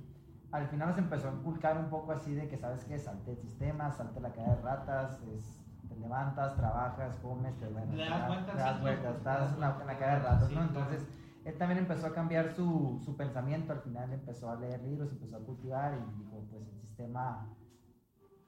[0.53, 2.99] Al final nos empezó a inculcar un poco así de que, ¿sabes qué?
[2.99, 7.93] Salte el sistema, salte la calle de ratas, es- te levantas, trabajas, comes, te, bueno,
[7.97, 8.77] das da- vueltas das
[9.17, 10.63] estás en la, la de ratas, ¿no?
[10.63, 11.07] Entonces,
[11.45, 15.37] él también empezó a cambiar su, su pensamiento, al final empezó a leer libros, empezó
[15.37, 17.47] a cultivar y dijo, pues el sistema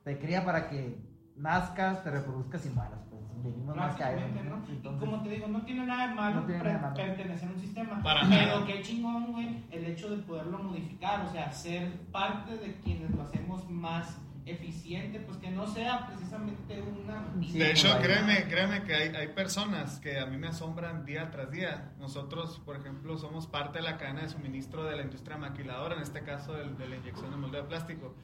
[0.05, 0.97] te cría para que
[1.39, 4.03] nazcas, te reproduzcas y mueras, pues venimos más que
[4.45, 4.57] ¿no?
[4.69, 6.59] Entonces, como te digo, no tiene nada de malo No de
[6.95, 8.03] pertenecer a un sistema.
[8.03, 12.75] Para pero qué chingón, güey, el hecho de poderlo modificar, o sea, ser parte de
[12.81, 17.65] quienes lo hacemos más eficiente, pues que no sea precisamente una rutina.
[17.65, 21.51] De hecho, créeme, créeme que hay, hay personas que a mí me asombran día tras
[21.51, 21.93] día.
[21.99, 26.03] Nosotros, por ejemplo, somos parte de la cadena de suministro de la industria maquiladora, en
[26.03, 28.15] este caso del- de la inyección de molde de plástico.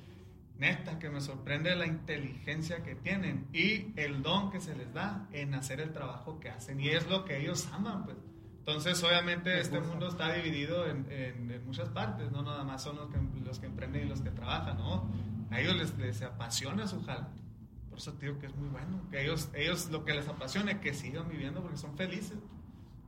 [0.58, 5.26] Neta, que me sorprende la inteligencia que tienen y el don que se les da
[5.32, 6.78] en hacer el trabajo que hacen.
[6.80, 8.16] Y es lo que ellos aman, pues.
[8.60, 12.96] Entonces, obviamente, este mundo está dividido en, en- en muchas partes, no nada más son
[12.96, 15.10] los que, los que emprenden y los que trabajan, ¿no?
[15.50, 17.26] A ellos les, les apasiona su jale.
[17.90, 19.02] Por eso te digo que es muy bueno.
[19.10, 22.38] Que ellos, ellos lo que les apasiona es que sigan viviendo porque son felices.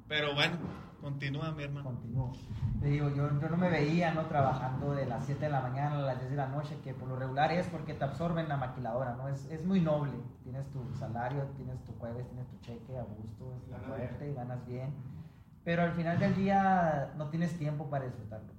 [0.08, 0.56] Pero bueno,
[1.00, 1.84] continúa mi hermano.
[1.90, 2.32] Continúo.
[2.80, 4.26] Te digo, yo, yo no me veía ¿no?
[4.26, 7.08] trabajando de las 7 de la mañana a las 10 de la noche, que por
[7.08, 9.28] lo regular es porque te absorben la maquiladora, ¿no?
[9.28, 10.12] Es, es muy noble.
[10.44, 14.66] Tienes tu salario, tienes tu jueves, tienes tu cheque a gusto, es Ganas fuerte, ganas
[14.66, 14.94] bien.
[15.64, 18.52] Pero al final del día no tienes tiempo para disfrutarlo.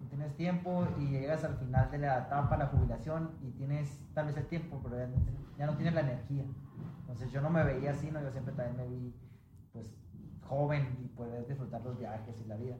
[0.00, 4.26] No tienes tiempo y llegas al final de la etapa, la jubilación, y tienes tal
[4.26, 5.16] vez el tiempo, pero ya no,
[5.58, 6.44] ya no tienes la energía.
[7.00, 8.22] Entonces yo no me veía así, ¿no?
[8.22, 9.14] Yo siempre también me vi,
[10.50, 12.74] joven y poder disfrutar los viajes y la vida.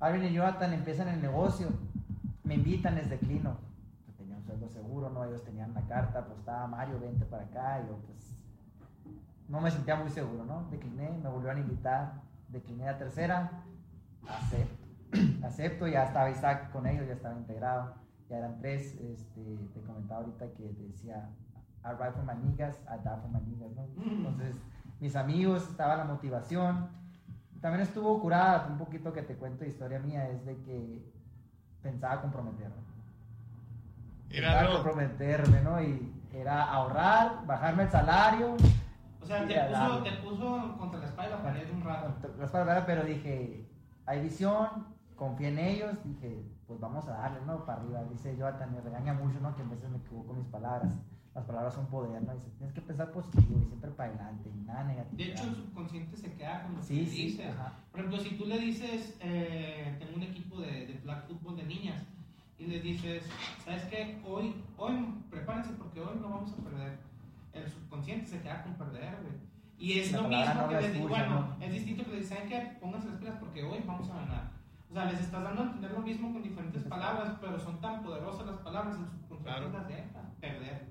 [0.00, 1.68] Alvin y Jonathan empiezan el negocio,
[2.42, 3.56] me invitan, les declino.
[4.08, 5.24] Yo tenía un sueldo seguro, ¿no?
[5.24, 8.34] Ellos tenían la carta, pues estaba Mario, vente para acá, y yo pues
[9.48, 10.64] no me sentía muy seguro, ¿no?
[10.70, 12.12] Decliné, me volvieron a invitar,
[12.48, 13.62] decliné la tercera,
[14.28, 14.86] acepto,
[15.46, 17.94] acepto, ya estaba Isaac con ellos, ya estaba integrado,
[18.28, 21.28] ya eran tres, este, te comentaba ahorita que decía,
[21.84, 23.86] I ride for my niggas, I die for my niggas, ¿no?
[24.02, 24.56] Entonces,
[25.00, 26.88] mis amigos, estaba la motivación,
[27.60, 31.02] también estuvo curada, un poquito que te cuento de historia mía, es de que
[31.82, 32.76] pensaba comprometerme.
[34.28, 34.74] Míralo.
[34.74, 35.82] comprometerme, ¿no?
[35.82, 38.56] Y era ahorrar, bajarme el salario,
[39.20, 40.10] O sea, te puso, dale.
[40.10, 42.28] te puso contra la espalda la pared un rato.
[42.38, 43.68] las palabras, pero dije,
[44.06, 44.86] hay visión,
[45.16, 47.64] confié en ellos, dije, pues vamos a darle, ¿no?
[47.66, 48.04] Para arriba.
[48.04, 49.54] Dice Jonathan, me regaña mucho, ¿no?
[49.56, 50.94] Que a veces me equivoco con mis palabras.
[51.34, 52.34] Las palabras son poder, ¿no?
[52.34, 55.16] Dice, tienes que pensar positivo y siempre para adelante y nada negativo.
[55.16, 57.46] De hecho, el subconsciente se queda con lo que Sí, le sí, dices.
[57.54, 57.72] ajá.
[57.92, 61.64] Por ejemplo, si tú le dices, eh, tengo un equipo de, de flag fútbol de
[61.64, 62.02] niñas,
[62.58, 63.24] y les dices,
[63.64, 64.20] ¿sabes qué?
[64.26, 64.92] Hoy, hoy,
[65.30, 66.98] prepárense porque hoy no vamos a perder.
[67.54, 69.34] El subconsciente se queda con perder, güey.
[69.78, 71.64] Y es La lo mismo no que les digo, bueno, ¿no?
[71.64, 72.76] es distinto que les dicen, ¿saben qué?
[72.80, 74.50] Pónganse las pilas porque hoy vamos a ganar.
[74.90, 78.02] O sea, les estás dando a entender lo mismo con diferentes palabras, pero son tan
[78.02, 79.70] poderosas las palabras, el subconsciente Claro.
[79.72, 80.20] las deja.
[80.40, 80.86] Perder,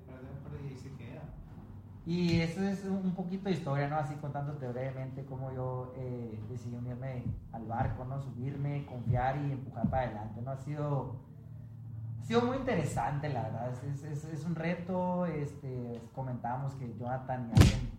[2.06, 3.96] y eso es un poquito de historia, ¿no?
[3.96, 8.20] Así contándote brevemente cómo yo eh, decidí unirme al barco, ¿no?
[8.20, 10.50] Subirme, confiar y empujar para adelante, ¿no?
[10.50, 11.16] Ha sido,
[12.20, 13.70] ha sido muy interesante, la verdad.
[13.70, 15.26] Es, es- es- un reto.
[15.26, 17.50] Este, comentábamos que Jonathan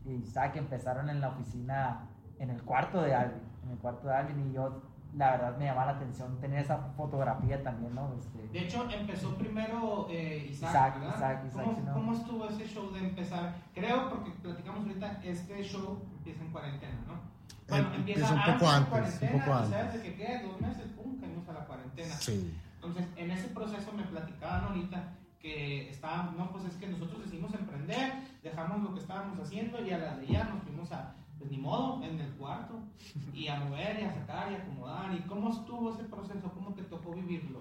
[0.05, 2.07] y Isaac empezaron en la oficina,
[2.39, 4.81] en el cuarto de Alvin, en el cuarto de Alvin, y yo
[5.15, 8.13] la verdad me llama la atención tener esa fotografía también, ¿no?
[8.17, 11.15] Este, De hecho, empezó primero eh, Isaac, Isaac, ¿verdad?
[11.17, 11.93] Isaac, Isaac, ¿Cómo, ¿no?
[11.93, 13.55] cómo estuvo ese show de empezar?
[13.73, 17.19] Creo, porque platicamos ahorita, este show empieza en cuarentena, ¿no?
[17.67, 19.93] Bueno, Eh, empieza empieza un antes poco antes, un poco y ¿sabes antes.
[19.93, 20.41] de qué queda?
[20.43, 22.15] Dos meses, pum, caímos a la cuarentena.
[22.15, 22.57] Sí.
[22.75, 25.03] Entonces, en ese proceso me platicaban ahorita
[25.39, 29.91] que estaban, no, pues es que nosotros decidimos emprender, dejamos lo que estábamos haciendo y
[29.91, 32.75] a la de ya nos fuimos a, pues ni modo, en el cuarto,
[33.33, 35.13] y a mover y a sacar y a acomodar.
[35.15, 36.51] ¿Y cómo estuvo ese proceso?
[36.53, 37.59] ¿Cómo te tocó vivirlo?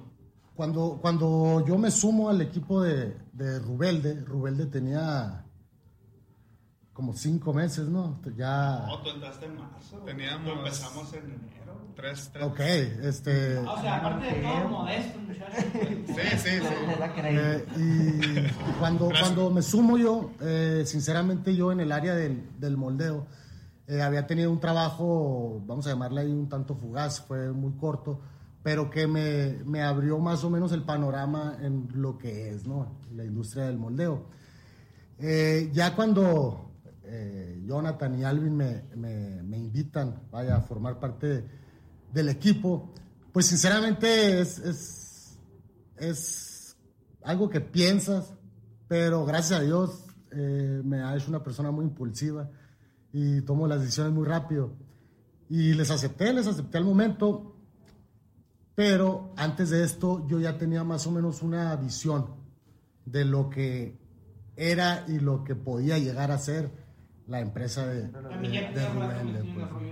[0.55, 5.43] Cuando, cuando yo me sumo al equipo de, de Rubelde, Rubelde tenía
[6.93, 8.21] como cinco meses, ¿no?
[8.37, 8.85] Ya...
[8.87, 9.97] No, tú entraste en marzo.
[10.05, 11.81] Teníamos- Tú empezamos en enero.
[11.97, 12.45] Tres, tres.
[12.45, 13.59] Ok, este...
[13.67, 15.57] Ah, O sea, aparte de todo, modesto, muchacho.
[16.07, 16.99] Sí, sí, sí.
[16.99, 17.37] la creí.
[17.39, 22.77] Eh, y cuando, cuando me sumo yo, eh, sinceramente yo en el área del, del
[22.77, 23.27] moldeo,
[23.91, 28.21] eh, había tenido un trabajo, vamos a llamarle ahí un tanto fugaz, fue muy corto,
[28.63, 33.01] pero que me, me abrió más o menos el panorama en lo que es ¿no?
[33.15, 34.27] la industria del moldeo.
[35.19, 36.71] Eh, ya cuando
[37.05, 41.45] eh, Jonathan y Alvin me, me- me invitan vaya, a formar parte
[42.13, 42.93] del equipo,
[43.33, 45.39] pues sinceramente es, es,
[45.99, 46.77] es
[47.23, 48.33] algo que piensas,
[48.89, 52.51] pero gracias a Dios eh, me ha hecho una persona muy impulsiva
[53.13, 54.73] y tomo las decisiones muy rápido.
[55.49, 57.57] Y les acepté, les acepté al momento,
[58.75, 62.27] pero antes de esto yo ya tenía más o menos una visión
[63.05, 63.99] de lo que
[64.57, 66.71] era y lo que podía llegar a ser
[67.27, 69.90] la empresa de, Rubén.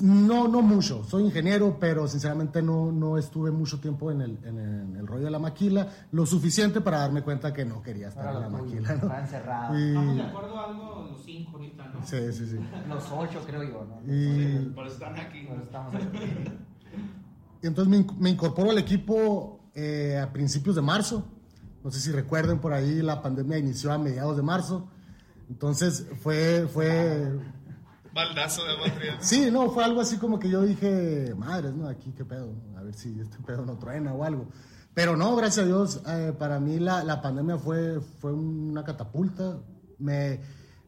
[0.00, 1.04] No, no mucho.
[1.04, 5.06] Soy ingeniero, pero sinceramente no, no estuve mucho tiempo en el, en, el, en el
[5.06, 8.48] rollo de la maquila, lo suficiente para darme cuenta que no quería estar en la
[8.48, 8.88] maquila.
[8.88, 8.94] ¿no?
[8.94, 9.78] estaba encerrado.
[9.78, 12.06] Y- Estamos de acuerdo a algo los cinco ahorita, ¿no?
[12.06, 12.56] sí, sí, sí.
[12.88, 14.12] Los ocho, creo yo, ¿no?
[14.14, 15.46] Y, Por eso están aquí.
[15.48, 16.18] Pero estamos aquí.
[17.62, 21.26] y entonces me, inc- me incorporo al equipo eh, a principios de marzo.
[21.84, 24.88] No sé si recuerden, por ahí la pandemia inició a mediados de marzo.
[25.50, 27.38] Entonces fue, fue,
[28.16, 28.72] Baldazo de.
[29.20, 31.86] Sí, no, fue algo así como que yo dije, madres, ¿no?
[31.86, 34.48] Aquí qué pedo, a ver si este pedo no truena o algo.
[34.94, 39.58] Pero no, gracias a Dios, eh, para mí la, la pandemia fue, fue una catapulta.
[39.98, 40.40] Me,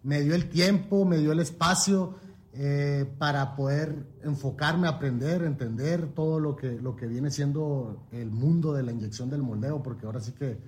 [0.03, 2.15] me dio el tiempo, me dio el espacio
[2.55, 8.73] eh, para poder enfocarme, aprender, entender todo lo que, lo que viene siendo el mundo
[8.73, 10.59] de la inyección del moldeo, porque ahora sí que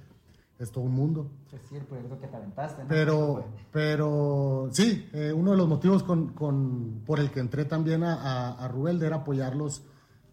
[0.61, 1.31] es todo un mundo.
[1.51, 2.89] Pues sí, el proyecto que te aventaste, ¿no?
[2.89, 8.05] Pero, pero sí, eh, uno de los motivos con, con- por el que entré también
[8.05, 9.83] a, a, a Rubelde era apoyarlos,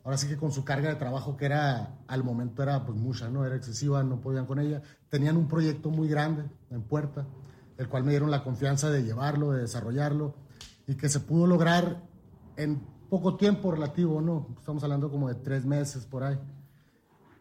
[0.03, 3.30] ahora sí que con su carga de trabajo que era, al momento era pues mucha,
[3.30, 3.45] ¿no?
[3.45, 4.82] Era excesiva, no podían con ella.
[5.09, 7.25] Tenían un proyecto muy grande en puerta,
[7.78, 10.36] el cual me dieron la confianza de llevarlo, de desarrollarlo,
[10.88, 12.03] y que se pudo lograr
[12.57, 14.47] en poco tiempo relativo, ¿no?
[14.59, 16.38] Estamos hablando como de tres meses por ahí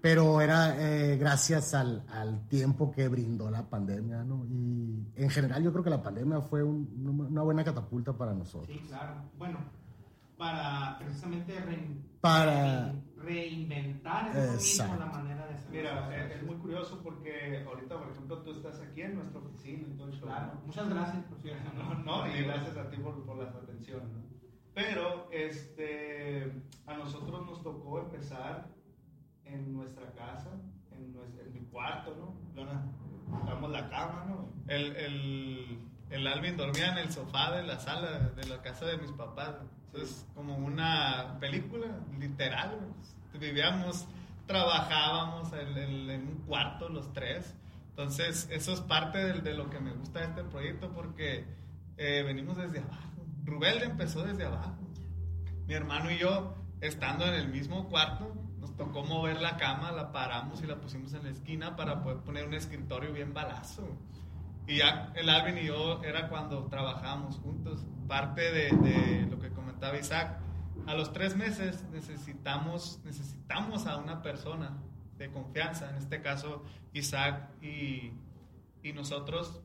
[0.07, 4.47] pero era eh, gracias al, al tiempo que brindó la pandemia, ¿no?
[4.47, 8.69] Y en general yo creo que la pandemia fue un- una buena catapulta para nosotros.
[8.69, 9.15] Sí, claro.
[9.37, 9.59] Bueno,
[10.37, 16.37] para precisamente rein- Para- rein- reinventar mismo la manera de hacer Mira, es, cosas.
[16.37, 20.55] es muy curioso porque ahorita, por ejemplo, tú estás aquí en nuestra oficina show, Claro,
[20.55, 20.61] ¿no?
[20.67, 21.71] muchas gracias, por cierto.
[22.05, 24.09] No, no, y gracias a ti por, por las atenciones.
[24.09, 24.23] ¿no?
[24.73, 26.53] Pero este,
[26.87, 28.69] a nosotros nos tocó empezar
[29.47, 30.51] en nuestra casa,
[30.93, 32.15] en, nues- en mi cuarto,
[32.55, 32.67] ¿no?
[33.47, 34.49] Damos la cama, ¿no?
[34.69, 35.79] El, el,
[36.11, 39.55] el Alvin dormía en el sofá de la sala de la casa de mis papás.
[39.95, 41.87] Es como una película,
[42.19, 42.79] literal.
[43.39, 44.07] Vivíamos,
[44.47, 47.55] trabajábamos en, en- en un cuarto los tres.
[47.91, 51.45] Entonces, eso es parte del- de, lo que me gusta de este proyecto porque
[51.97, 53.03] eh, venimos desde abajo.
[53.45, 54.77] Rubelde empezó desde abajo.
[55.67, 58.33] Mi hermano y yo, estando en el mismo cuarto,
[58.77, 62.47] tocó mover la cama, la paramos y la pusimos en la esquina para poder poner
[62.47, 63.89] un escritorio bien balazo.
[64.67, 67.87] Y ya el Alvin y yo era cuando trabajábamos juntos.
[68.09, 70.39] Parte de, de lo que comentaba Isaac,
[70.87, 74.77] a los tres meses necesitamos, necesitamos a una persona
[75.19, 75.91] de confianza.
[75.91, 78.13] En este caso, Isaac y,
[78.83, 79.61] y nosotros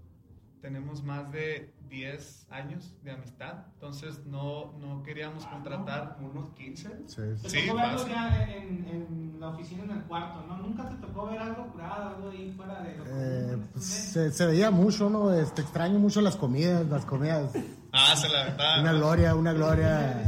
[0.62, 3.66] tenemos más de 10 años de amistad.
[3.74, 6.18] Entonces no, no queríamos contratar.
[6.22, 6.89] Unos 15.
[7.07, 8.14] Sí, Te Sí, tocó verlo fácil.
[8.14, 10.57] ya en, en la oficina, en el cuarto, ¿no?
[10.57, 14.32] Nunca te tocó ver algo curado, algo ahí fuera de lo Eh, común, pues, se,
[14.32, 15.34] se veía mucho, ¿no?
[15.34, 17.51] Este, extraño mucho las comidas, las comidas.
[17.91, 18.80] Ah, se la verdad.
[18.82, 20.22] Una gloria, una gloria,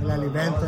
[0.00, 0.60] el alimento.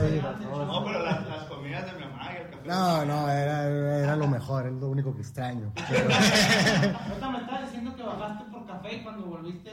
[0.50, 2.68] No, pero las, las comidas de mi mamá y el café.
[2.68, 3.64] No, no, era,
[3.98, 5.72] era lo mejor, es lo único que extraño.
[5.88, 9.70] Pero- Ahorita me estabas diciendo que bajaste por café cuando volviste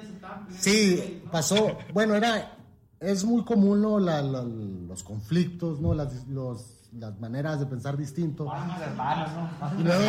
[0.60, 1.78] Sí, pasó.
[1.94, 2.58] Bueno, era
[3.00, 4.00] es muy común ¿no?
[4.00, 5.94] La- la- los conflictos, ¿no?
[5.94, 8.46] Las, los- las maneras de pensar distinto.
[8.46, 9.80] Vamos, hermanos, ¿no?
[9.80, 10.04] Y luego,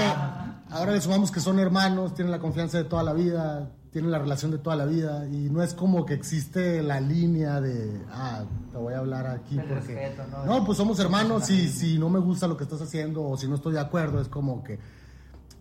[0.71, 4.19] ahora le sumamos que son hermanos, tienen la confianza de toda la vida, tienen la
[4.19, 8.43] relación de toda la vida, y no es como que existe la línea de, ah,
[8.73, 9.75] te voy a hablar aquí porque...
[9.95, 10.45] respeto, ¿no?
[10.45, 13.47] No, pues somos hermanos y si no me gusta lo que estás haciendo o si
[13.47, 14.81] no estoy de acuerdo, es como que...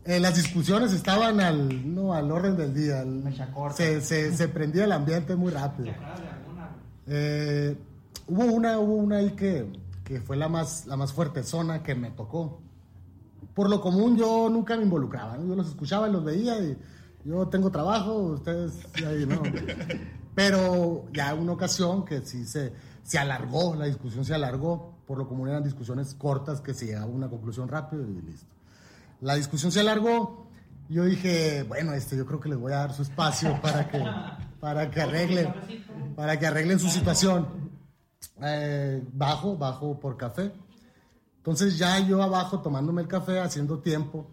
[0.03, 3.05] eh, las discusiones estaban al, no, al orden del día.
[3.53, 3.77] corta.
[3.77, 5.93] se, se, se prendía el ambiente muy rápido.
[7.07, 7.77] Eh,
[8.27, 9.71] hubo una, hubo una ahí que,
[10.03, 12.61] que fue la más, la más fuerte zona que me tocó.
[13.53, 15.47] Por lo común yo nunca me involucraba, ¿no?
[15.47, 16.77] yo los escuchaba y los veía y
[17.25, 19.43] yo tengo trabajo, ustedes ahí no.
[20.35, 22.73] Pero ya una ocasión que sí se,
[23.03, 27.05] se alargó, la discusión se alargó, por lo común eran discusiones cortas que se llegaba
[27.05, 28.55] a una conclusión rápido y listo.
[29.21, 30.47] La discusión se alargó,
[30.89, 34.03] yo dije, bueno, este, yo creo que les voy a dar su espacio para que,
[34.59, 35.53] para que arreglen,
[36.15, 37.71] para que arreglen su situación.
[38.43, 40.51] Eh, bajo, bajo por café.
[41.37, 44.27] Entonces ya yo abajo tomándome el café, haciendo tiempo,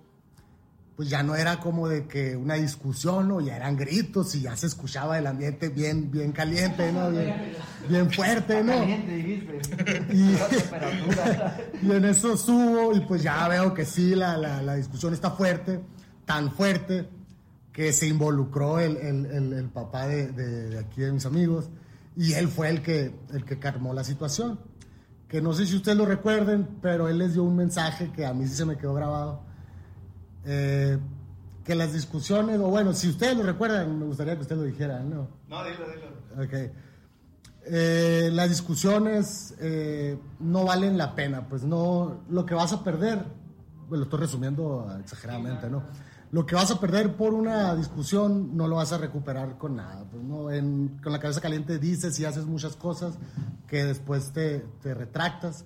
[0.99, 3.41] pues ya no era como de que una discusión, ¿no?
[3.41, 7.13] Ya eran gritos y ya se escuchaba el ambiente bien, bien caliente, ¿no?
[7.13, 7.53] Bien,
[7.89, 8.83] bien fuerte, ¿no?
[8.83, 9.47] Y,
[11.87, 15.31] y en eso subo y pues ya veo que sí, la, la, la discusión está
[15.31, 15.79] fuerte,
[16.25, 17.09] tan fuerte
[17.71, 21.71] que se involucró el, el, el, el papá de, de, de aquí de mis amigos
[22.17, 24.59] y él fue el que, el que calmó la situación.
[25.29, 28.35] Que no sé si ustedes lo recuerden, pero él les dio un mensaje que a
[28.35, 29.47] mí sí se me quedó grabado.
[30.51, 30.99] Eh,
[31.65, 35.11] que las discusiones, o bueno, si ustedes lo recuerdan, me gustaría que ustedes lo dijeran,
[35.11, 35.29] ¿no?
[35.49, 36.43] No, dilo, dilo.
[36.43, 36.73] Ok.
[37.71, 43.19] Eh, las discusiones eh, no valen la pena, pues no, lo que vas a perder,
[43.89, 45.83] bueno, lo estoy resumiendo exageradamente, ¿no?
[46.31, 50.05] Lo que vas a perder por una discusión no lo vas a recuperar con nada,
[50.11, 53.15] pues no, En- con la cabeza caliente dices y haces muchas cosas
[53.67, 55.65] que después te, te retractas.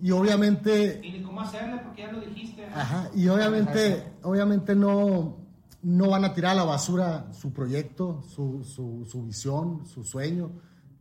[0.00, 2.64] Y obviamente Y ni cómo hacerle porque ya lo dijiste.
[2.66, 5.38] Ajá, y obviamente, obviamente no,
[5.82, 10.52] no van a tirar a la basura su proyecto, su, su, su visión, su sueño,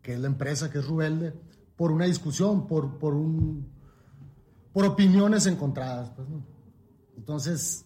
[0.02, 1.34] que es la empresa, que es Rubelde,
[1.76, 3.68] por una discusión, por, por, un,
[4.74, 6.10] por opiniones encontradas.
[6.12, 6.44] Pues, ¿no?
[7.18, 7.86] Entonces,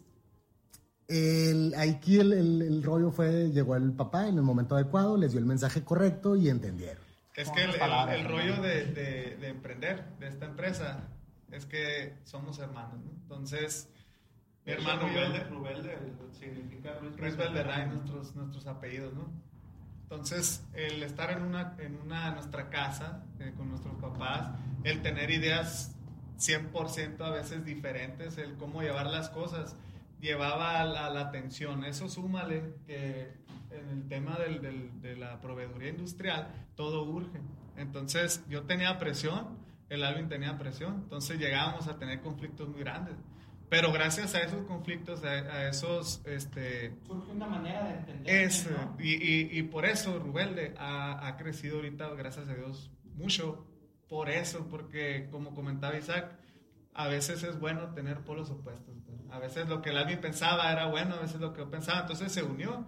[1.07, 5.31] el, aquí el, el- el rollo fue, llegó el papá en el momento adecuado, les
[5.31, 7.00] dio el mensaje correcto y entendieron.
[7.35, 8.29] Es que el, el- palabras, el ¿no?
[8.29, 11.07] rollo de, de- de emprender de esta empresa
[11.51, 13.11] es que somos hermanos, ¿no?
[13.11, 13.89] Entonces,
[14.65, 15.97] mi hermano y yo, Rubelde, Rubelde
[16.33, 19.29] significa Ruiz Ruiz Valderrey, nuestros, nuestros apellidos, ¿no?
[20.03, 24.49] Entonces, el estar en una, en una nuestra casa eh, con nuestros papás,
[24.83, 25.95] el tener ideas
[26.37, 29.75] 100% a veces diferentes, el cómo llevar las cosas,
[30.19, 31.85] llevaba a la, a la atención.
[31.85, 33.31] Eso súmale que
[33.71, 37.39] en el tema del- del- de la proveeduría industrial todo urge.
[37.77, 39.57] Entonces, yo tenía presión,
[39.89, 43.15] el Alvin tenía presión, entonces llegábamos a tener conflictos muy grandes.
[43.69, 48.35] Pero gracias a esos conflictos, a, a esos este, Surge una manera de entender.
[48.43, 48.69] es,
[48.99, 53.65] y, y- y por eso Rubelde ha, ha crecido ahorita, gracias a Dios, mucho.
[54.09, 56.37] Por eso, porque como comentaba Isaac,
[56.93, 58.93] a veces es bueno tener polos opuestos.
[59.05, 59.17] pues.
[59.31, 62.01] A veces lo que el Alvin pensaba era bueno, a veces lo que yo pensaba.
[62.01, 62.85] Entonces se unió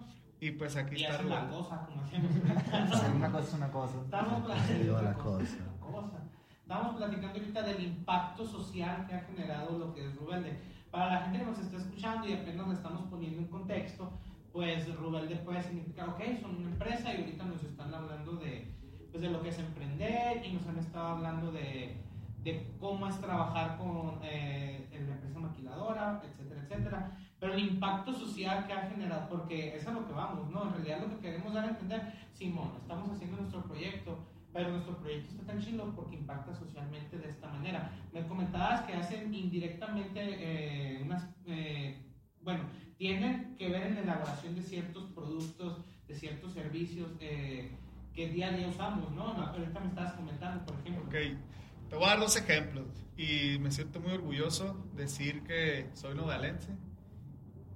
[0.48, 1.58] y pues aquí Y está la Rubelde.
[1.58, 2.32] cosa, como hacemos.
[3.16, 3.98] Una cosa es una cosa.
[4.04, 5.58] Estamos dio la platicando, cosa.
[5.80, 6.20] cosa.
[6.62, 10.60] Estamos platicando ahorita del impacto social que ha generado lo que es Rubelde.
[10.92, 14.12] Para la gente que nos está escuchando y apenas le estamos poniendo en contexto,
[14.52, 18.72] pues Rubelde puede significar, ok, son una empresa y ahorita nos están hablando de,
[19.12, 21.98] pues, de lo que es emprender y nos han estado hablando de,
[22.44, 27.18] de cómo es trabajar con eh, en la empresa maquiladora, etcétera, etcétera.
[27.44, 30.64] Pero el impacto social que ha generado, porque es a lo que vamos, ¿no?
[30.64, 34.18] En realidad lo que queremos dar a entender, Simón, estamos haciendo nuestro proyecto,
[34.54, 37.92] pero nuestro proyecto está tan chido porque impacta socialmente de esta manera.
[38.14, 42.02] Me comentabas que hacen indirectamente eh, unas, eh,
[42.42, 42.64] bueno,
[42.98, 47.76] tienen que ver en la elaboración de ciertos productos, de ciertos servicios eh,
[48.14, 49.34] que día a día usamos, ¿no?
[49.34, 51.04] Ahorita me estabas comentando, por ejemplo.
[51.08, 52.86] Ok, te voy a dar dos ejemplos
[53.18, 56.70] y me siento muy orgulloso decir que soy novalense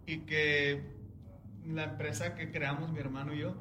[0.07, 0.81] y que
[1.65, 3.55] la empresa que creamos mi hermano y yo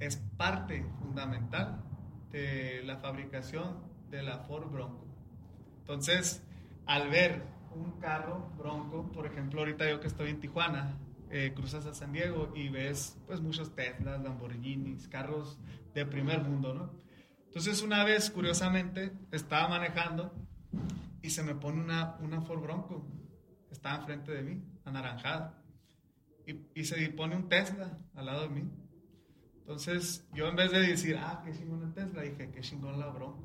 [0.00, 1.82] es parte fundamental
[2.30, 3.78] de la fabricación
[4.10, 5.06] de la Ford Bronco.
[5.78, 6.42] Entonces,
[6.86, 7.42] al ver
[7.74, 10.98] un carro Bronco, por ejemplo, ahorita yo que estoy en Tijuana,
[11.30, 15.58] eh, cruzas a San Diego y ves pues muchos Teslas, Lamborghinis, carros
[15.94, 16.90] de primer mundo, ¿no?
[17.46, 20.34] Entonces una vez, curiosamente, estaba manejando
[21.22, 23.06] y se me pone una, una Ford Bronco.
[23.74, 25.60] Estaba enfrente de mí, anaranjada.
[26.46, 28.70] Y, y se pone un Tesla al lado de mí.
[29.58, 33.08] Entonces, yo en vez de decir, ah, qué chingón el Tesla, dije, qué chingón la
[33.08, 33.42] Bronco.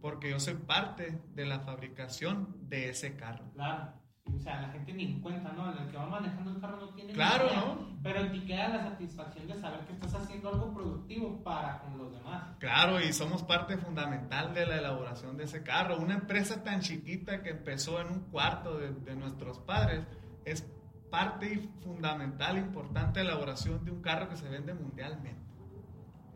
[0.00, 3.50] Porque yo soy parte de la fabricación de ese carro.
[3.52, 3.92] Claro.
[4.24, 5.70] O sea, la gente ni en cuenta, ¿no?
[5.72, 7.92] El que va manejando el carro no tiene ni Claro, idea, ¿no?
[8.02, 12.12] Pero te queda la satisfacción de saber que estás haciendo algo productivo para con los
[12.12, 12.56] demás.
[12.58, 15.98] Claro, y somos parte fundamental de la elaboración de ese carro.
[15.98, 20.04] Una empresa tan chiquita que empezó en un cuarto de, de nuestros padres
[20.44, 20.62] es
[21.10, 25.40] parte y fundamental, importante de la elaboración de un carro que se vende mundialmente.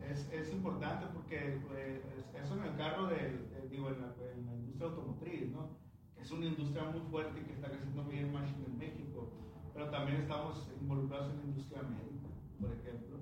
[0.09, 2.01] Es, es importante porque pues,
[2.41, 5.69] eso en el carro, de, de- digo, en la, en la industria automotriz, ¿no?
[6.27, 9.31] Es una industria muy fuerte que está creciendo muy bien más en México,
[9.73, 12.27] pero también estamos involucrados en la industria médica,
[12.59, 13.17] por ejemplo.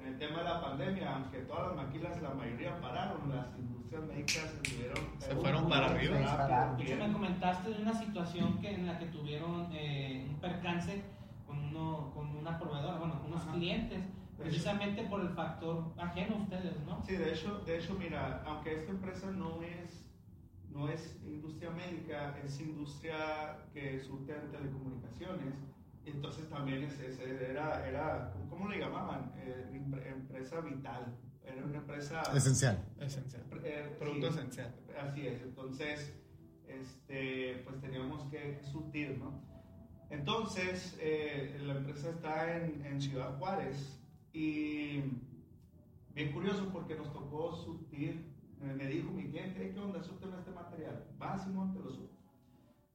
[0.00, 4.02] En el tema de la pandemia, aunque todas las maquilas, la mayoría pararon, las industrias
[4.08, 4.98] médicas se tuvieron...
[5.20, 6.74] Se fueron para arriba.
[6.76, 11.04] De hecho, me comentaste de una situación que, en la que tuvieron eh, un percance
[11.46, 13.52] con, uno, con una proveedora, bueno, con unos Ajá.
[13.52, 14.02] clientes,
[14.36, 17.04] precisamente por el factor ajeno a ustedes, ¿no?
[17.06, 20.07] Sí, de hecho, de hecho, mira, aunque esta empresa no es,
[20.70, 25.54] no es industria médica, es industria que surte en telecomunicaciones,
[26.04, 29.32] entonces también es, es- era, era, ¿cómo le llamaban?
[29.36, 32.22] Eh, empre- empresa vital, era una empresa...
[32.34, 32.84] Esencial.
[33.00, 33.42] Esencial.
[33.64, 34.74] eh, Producto sí, esencial.
[35.00, 36.14] Así es, entonces,
[36.66, 39.42] este, pues teníamos que surtir, ¿no?
[40.10, 44.00] Entonces, eh, la empresa está en, en Ciudad Juárez
[44.32, 45.02] y
[46.14, 50.02] bien curioso porque nos tocó surtir, me, dijo mi cliente, ¿qué onda?
[50.02, 51.04] Surten este material.
[51.20, 52.16] Va, Simón, te lo surto.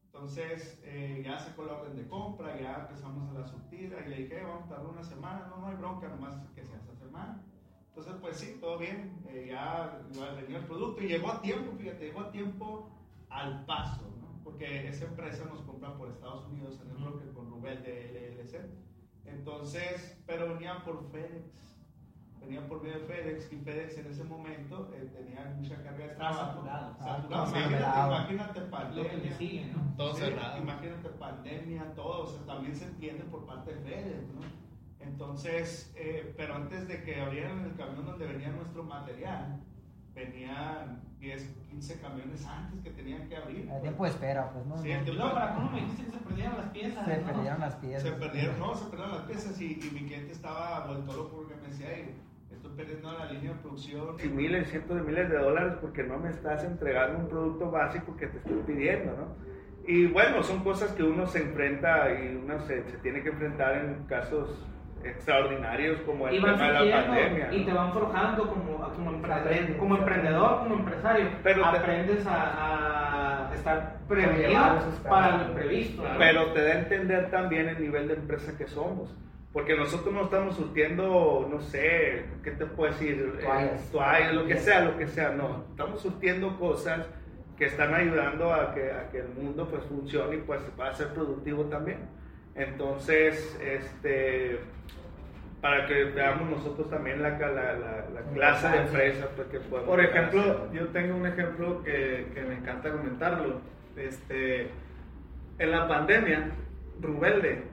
[0.05, 4.17] Entonces, eh, ya sacó la orden de compra, ya empezamos a la surtida y le
[4.17, 6.95] dije, "Eh, vamos a tardar una semana, no, no hay bronca, nomás que sea esta
[6.95, 7.41] semana.
[7.89, 9.99] Entonces, pues sí, todo bien, eh, ya,
[10.35, 12.89] venía el producto y llegó a tiempo, fíjate, llegó a tiempo
[13.29, 14.43] al paso, ¿no?
[14.43, 18.69] Porque esa empresa nos compra por Estados Unidos en el broker con Rubel de LLC.
[19.25, 21.72] Entonces, pero venía por FedEx,
[22.45, 26.11] venía por medio de FedEx y FedEx en ese momento eh, tenía mucha carga de
[26.11, 26.53] Estaba trabajo.
[26.53, 26.95] saturado.
[26.99, 29.37] Saturado, imagínate, pandemia.
[29.37, 29.95] sigue, ¿no?
[29.97, 30.57] Todo Sí, cerrado.
[30.57, 34.41] Imagínate pandemia, todo, o sea, también se entiende por parte de FedEx, ¿no?
[34.99, 39.59] Entonces, eh, pero antes de que abrieran el camión donde venía nuestro material,
[40.15, 43.69] venían 10, 15 camiones antes que tenían que abrir.
[43.69, 44.77] El tiempo de espera, pues no.
[44.77, 47.05] Sí, No, tiempo luego, ¿para cómo me dijiste que se perdieron las piezas?
[47.05, 47.25] se no?
[47.27, 48.03] perdieron las piezas.
[48.03, 51.55] Se perdieron, no, se perdieron las piezas y, y mi cliente estaba vuelto loco porque
[51.55, 52.32] me decía, "Ey, estoy
[52.75, 54.15] perdiendo la línea de producción.
[54.23, 58.15] y miles, cientos de miles de dólares porque no me estás entregando un producto básico
[58.17, 59.35] que te estoy pidiendo, ¿no?
[59.87, 63.75] Y bueno, son cosas que uno se enfrenta y uno se, se tiene que enfrentar
[63.77, 64.65] en casos
[65.03, 67.53] extraordinarios como el Y tema de la pandemia.
[67.53, 67.65] y ¿no?
[67.65, 69.75] te van forjando como, como, empre- Aprendes.
[69.77, 71.25] como emprendedor, como empresario.
[71.43, 74.61] Pero te- aprendes a, a estar prevenido
[75.09, 76.01] para lo imprevisto.
[76.01, 76.17] ¿no?
[76.17, 79.13] Pero te da a entender también el nivel de empresa que somos.
[79.53, 83.35] Porque nosotros no estamos surtiendo, no sé, ¿qué te puedo decir?
[83.39, 83.91] Eh, Toallas.
[83.91, 85.29] toallas, lo que sea, lo que sea.
[85.29, 87.05] No, estamos surtiendo cosas
[87.55, 91.09] que están ayudando a que, a que el mundo pues funcione y pues para ser
[91.09, 91.99] productivo también.
[92.55, 94.59] Entonces, este,
[95.61, 99.87] para que veamos nosotros también la, la, la, la clase de empresa pues, que podemos
[99.89, 100.71] Por a ejemplo, ser.
[100.79, 103.61] yo tengo un ejemplo que, que me encanta comentarlo.
[103.95, 104.69] Este,
[105.59, 106.49] en la pandemia,
[106.99, 107.63] Rubelde,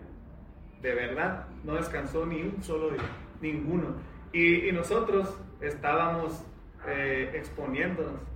[0.83, 3.03] de verdad, no descansó ni un solo día,
[3.41, 3.95] ninguno.
[4.33, 6.45] Y, y nosotros estábamos
[6.87, 8.31] eh, exponiéndonos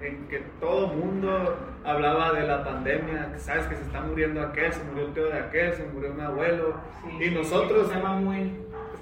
[0.00, 4.72] en que todo mundo hablaba de la pandemia, que sabes que se está muriendo aquel,
[4.72, 6.74] se murió el tío de aquel, se murió un abuelo.
[7.02, 7.82] Sí, y sí, nosotros...
[7.82, 8.52] Es un tema muy,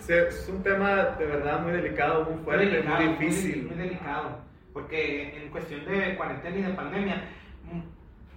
[0.08, 3.66] Es un tema de verdad muy delicado, muy muy fuerte, delicado, muy muy, difícil.
[3.66, 4.38] muy delicado.
[4.72, 7.24] Porque en cuestión de cuarentena y de pandemia,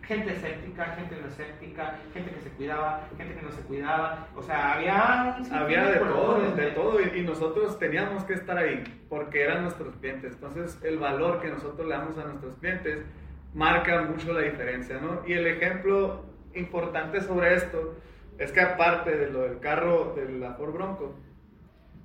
[0.07, 4.27] gente escéptica, gente no escéptica, gente que se cuidaba, gente que no se cuidaba.
[4.35, 5.35] O sea, había.
[5.51, 9.63] Había de todo, colores, de todo, y, y nosotros teníamos que estar ahí porque eran
[9.63, 10.33] nuestros clientes.
[10.33, 13.03] Entonces, el valor que nosotros le damos a nuestros clientes
[13.53, 15.21] marca mucho la diferencia, ¿no?
[15.25, 17.95] Y el ejemplo importante sobre esto
[18.37, 21.15] es que, aparte de lo del carro de la Ford Bronco,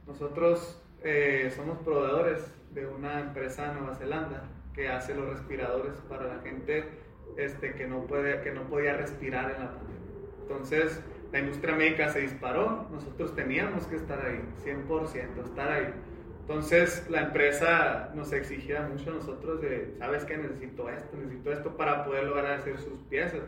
[0.07, 4.45] nosotros eh, somos proveedores de una empresa de Nueva Zelanda
[4.75, 6.89] que hace los respiradores para la gente
[7.37, 9.97] este, que, no puede, que no podía respirar en la pandemia.
[10.43, 11.01] Entonces,
[11.33, 15.95] la industria médica se disparó, nosotros teníamos que estar ahí, 100%, estar ahí.
[16.41, 20.37] Entonces, la empresa nos exigía mucho a nosotros de, ¿sabes qué?
[20.37, 23.43] Necesito esto, necesito esto para poder lograr hacer sus piezas.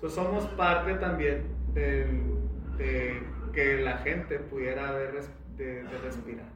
[0.00, 3.22] So, somos parte también de
[3.54, 6.52] que la gente pudiera de respirar.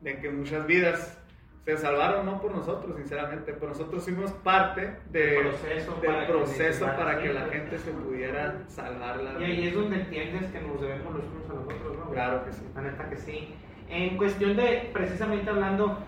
[0.00, 1.23] De que muchas vidas
[1.64, 6.32] se salvaron no por nosotros, sinceramente, pero nosotros fuimos parte de- proceso del para que
[6.32, 10.44] proceso se para que la gente se pudiera salvar la Y ahí es donde entiendes
[10.52, 12.10] que nos debemos los unos a los otros, ¿no?
[12.10, 12.64] Claro que sí.
[12.74, 13.54] La neta que sí.
[13.88, 15.98] En cuestión de, precisamente hablando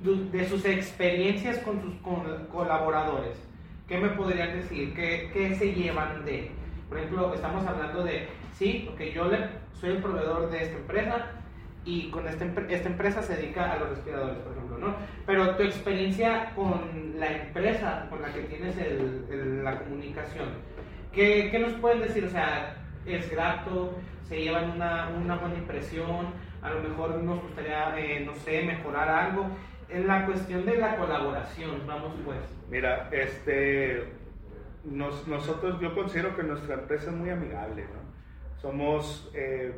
[0.00, 1.94] de, sus experiencias con sus
[2.50, 3.36] colaboradores,
[3.86, 4.92] ¿qué me podrían decir?
[4.94, 6.50] ¿Qué, qué se llevan de?
[6.88, 8.26] Por ejemplo, estamos hablando de,
[8.58, 9.38] sí, porque yo le,
[9.74, 11.30] soy el proveedor de esta empresa
[11.84, 14.94] y con esta, esta empresa se dedica a los respiradores, por ejemplo, ¿no?
[15.26, 20.48] Pero tu experiencia con la empresa con la que tienes el- el- la comunicación,
[21.12, 22.24] ¿qué, qué nos pueden decir?
[22.24, 22.76] O sea,
[23.06, 23.94] ¿es grato?
[24.28, 26.26] ¿Se llevan una, una buena impresión?
[26.62, 29.46] A lo mejor nos gustaría, eh, no sé, mejorar algo.
[29.88, 32.38] En la cuestión de la colaboración, vamos pues.
[32.70, 34.04] Mira, este,
[34.84, 38.60] nos- nosotros, yo considero que nuestra empresa es muy amigable, ¿no?
[38.60, 39.74] Somos, eh,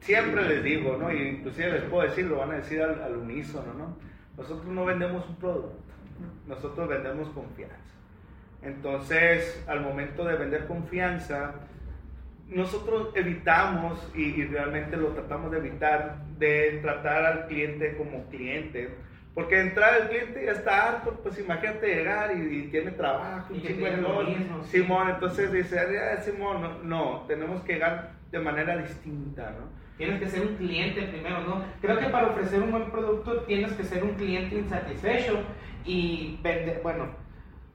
[0.00, 1.12] siempre les digo, ¿no?
[1.12, 3.96] Y inclusive les puedo decir, lo van a decir al, al unísono, ¿no?
[4.36, 5.92] Nosotros no vendemos un producto,
[6.46, 7.76] nosotros vendemos confianza.
[8.62, 11.54] Entonces, al momento de vender confianza,
[12.48, 18.96] nosotros evitamos, y, y realmente lo tratamos de evitar, de tratar al cliente como cliente.
[19.34, 23.60] Porque entrar el cliente ya está harto, pues imagínate llegar y, y tiene trabajo, Y
[23.60, 23.76] tiene
[24.38, 24.64] mismo.
[24.64, 29.87] Simón, entonces dice, "Ah, Simón, no, no, tenemos que llegar de manera distinta, ¿no?
[29.98, 31.64] Tienes que ser un cliente primero, ¿no?
[31.82, 35.40] Creo que para ofrecer un buen producto tienes que ser un cliente insatisfecho
[35.84, 37.08] y vender, bueno,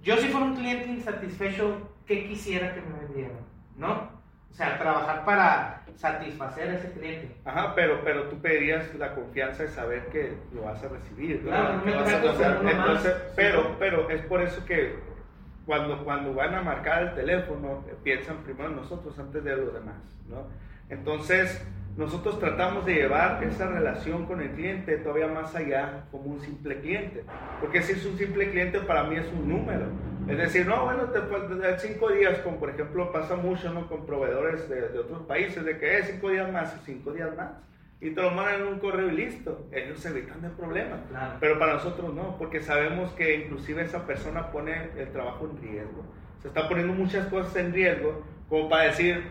[0.01, 3.39] yo si fuera un cliente insatisfecho, ¿qué quisiera que me vendieran?
[3.77, 4.09] ¿No?
[4.49, 7.35] O sea, trabajar para satisfacer a ese cliente.
[7.43, 11.41] Ajá, pero, pero tú pedirías la confianza de saber que lo vas a recibir.
[11.43, 11.49] ¿no?
[11.49, 12.73] Claro, no me vas a uno más.
[12.73, 13.33] Entonces, Sí.
[13.35, 14.95] pero, pero es por eso que
[15.65, 19.95] cuando, cuando van a marcar el teléfono, piensan primero en nosotros antes de los demás,
[20.29, 20.47] ¿no?
[20.89, 21.65] Entonces,
[21.95, 26.79] nosotros tratamos de llevar esa relación con el cliente todavía más allá como un simple
[26.79, 27.23] cliente.
[27.61, 29.85] Porque si es un simple cliente, para mí es un número.
[30.27, 31.19] Es decir, no, bueno, te
[31.57, 33.87] dar cinco días, como por ejemplo pasa mucho ¿no?
[33.87, 37.51] con proveedores de, de otros países, de que es cinco días más, cinco días más.
[38.01, 39.67] Y te lo mandan en un correo y listo.
[39.71, 41.03] Ellos se evitan el problema.
[41.09, 41.37] Claro.
[41.39, 46.03] Pero para nosotros no, porque sabemos que inclusive esa persona pone el trabajo en riesgo.
[46.41, 48.23] Se está poniendo muchas cosas en riesgo
[48.53, 49.23] como para decir,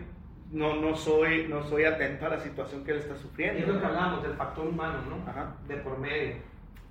[0.53, 3.59] no, no, soy, no soy atento a la situación que él está Y sufriendo.
[3.59, 5.29] es lo que hablamos del factor humano, ¿no?
[5.29, 5.55] Ajá.
[5.67, 6.35] De por medio.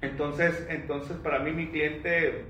[0.00, 2.44] Entonces, entonces para mí mi cliente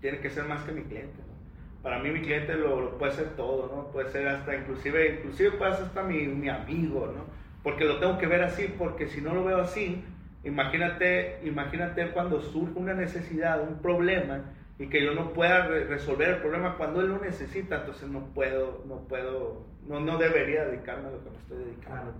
[0.00, 1.16] tiene que ser más que mi cliente.
[1.18, 1.82] ¿no?
[1.82, 3.92] Para mí mi cliente lo, lo puede ser todo, ¿no?
[3.92, 7.24] Puede ser hasta, inclusive, inclusive puede ser hasta mi, mi amigo, ¿no?
[7.62, 10.04] Porque lo tengo que ver así, porque si no lo veo así,
[10.44, 14.40] imagínate, imagínate cuando surge una necesidad, un problema,
[14.78, 18.20] y que yo no pueda re- resolver el problema cuando él lo necesita, entonces no
[18.34, 22.12] puedo, no puedo, no, no debería dedicarme a lo que me estoy dedicando.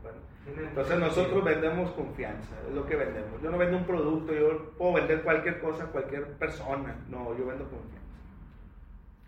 [0.47, 3.43] Entonces nosotros vendemos confianza, es lo que vendemos.
[3.43, 6.97] Yo no vendo un producto, yo puedo vender cualquier cosa a cualquier persona.
[7.11, 8.07] No, yo vendo confianza.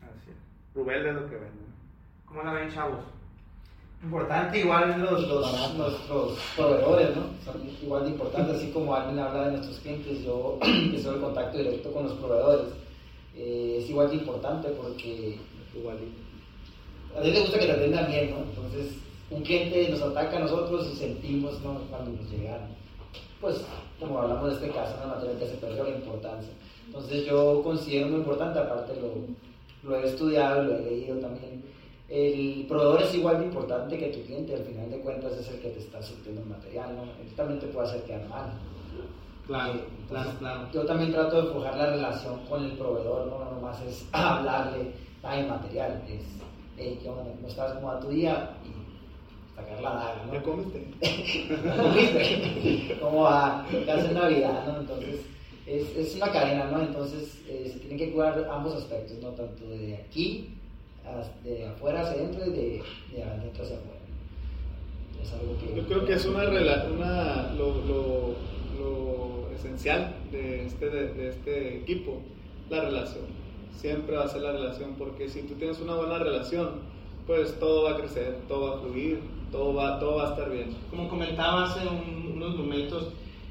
[0.02, 0.36] Así es.
[0.74, 1.64] Rubén es lo que vende.
[2.24, 3.00] ¿Cómo la ven, chavos?
[4.02, 7.24] Importante igual los, los, nuestros proveedores, ¿no?
[7.44, 11.20] Son igual de importantes, así como alguien habla de nuestros clientes, yo que soy el
[11.20, 12.74] contacto directo con los proveedores,
[13.38, 15.38] eh, es igual de importante porque
[17.16, 18.38] a ti te gusta que te atiendan bien, ¿no?
[18.38, 18.96] Entonces,
[19.30, 21.80] un cliente nos ataca a nosotros y sentimos, ¿no?
[21.90, 22.60] Cuando nos llegan,
[23.40, 23.60] pues,
[24.00, 26.50] como hablamos de este caso, una materia que se perdió la importancia.
[26.86, 31.62] Entonces, yo considero muy importante, aparte lo, lo he estudiado, lo he leído también.
[32.08, 35.60] El proveedor es igual de importante que tu cliente, al final de cuentas es el
[35.60, 37.02] que te está surtiendo el material, ¿no?
[37.02, 38.52] Él también te puede hacer quedar mal.
[39.48, 40.68] Claro, Eh, claro, claro.
[40.72, 44.92] Yo también trato de forjar la relación con el proveedor, no no nomás es hablarle,
[45.22, 46.22] ay, material, es,
[46.76, 47.24] hey, ¿qué onda?
[47.34, 47.72] ¿Cómo estás?
[47.72, 48.50] ¿Cómo va tu día?
[48.62, 50.34] Y sacar la daga, ¿no?
[50.34, 50.86] ¿Ya comiste?
[51.76, 52.98] ¿Comiste?
[53.00, 53.66] ¿Cómo va?
[53.70, 54.80] ¿Qué hace en Navidad, no?
[54.80, 55.20] Entonces,
[55.66, 56.80] es, es una cadena, ¿no?
[56.82, 59.30] Entonces, eh, se tienen que cuidar ambos aspectos, ¿no?
[59.30, 60.54] Tanto de aquí,
[61.42, 62.82] de afuera hacia adentro y de,
[63.12, 63.98] de adentro hacia afuera.
[65.22, 65.74] Es algo que...
[65.74, 68.34] Yo creo que es una, una lo, lo,
[68.78, 72.20] lo esencial de este, de, de este equipo,
[72.70, 73.24] la relación.
[73.72, 76.70] Siempre va a ser la relación, porque si tú tienes una buena relación,
[77.26, 79.20] pues todo va a crecer, todo va a fluir,
[79.52, 80.70] todo va, todo va a estar bien.
[80.90, 83.08] Como comentaba hace un- unos momentos,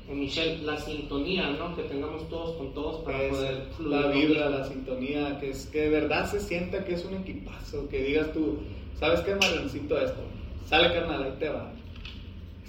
[0.10, 1.76] eh, Michelle, la sintonía, ¿no?
[1.76, 3.92] Que tengamos todos con todos para Es poder fluir.
[3.92, 7.88] la vibra, la sintonía, que, es, que de verdad se sienta que es un equipazo,
[7.90, 8.58] que digas tú,
[9.00, 10.20] ¿sabes qué, Marioncito esto?
[10.66, 11.72] Sale carnal, ahí te va.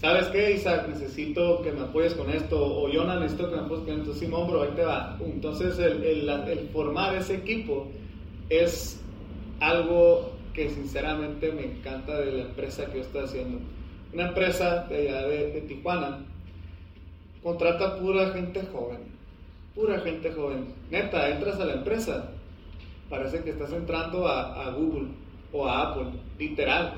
[0.01, 0.87] ¿Sabes qué, Isaac?
[0.89, 4.49] Necesito que me apoyes con esto, o Jonah, necesito que me apoyes con esto, Simón,
[4.49, 5.19] bro, ahí te va.
[5.21, 7.89] Entonces, el, formar ese equipo
[8.49, 9.01] es
[9.59, 13.59] algo que sinceramente me encanta de la empresa que yo estoy haciendo.
[14.13, 16.21] Una empresa de allá de, Tijuana
[17.43, 19.01] contrata pura gente joven,
[19.75, 20.75] pura gente joven.
[20.93, 22.31] Neta, entras a la empresa,
[23.11, 25.09] parece que estás entrando a Google
[25.53, 26.07] o a Apple,
[26.39, 26.95] literal.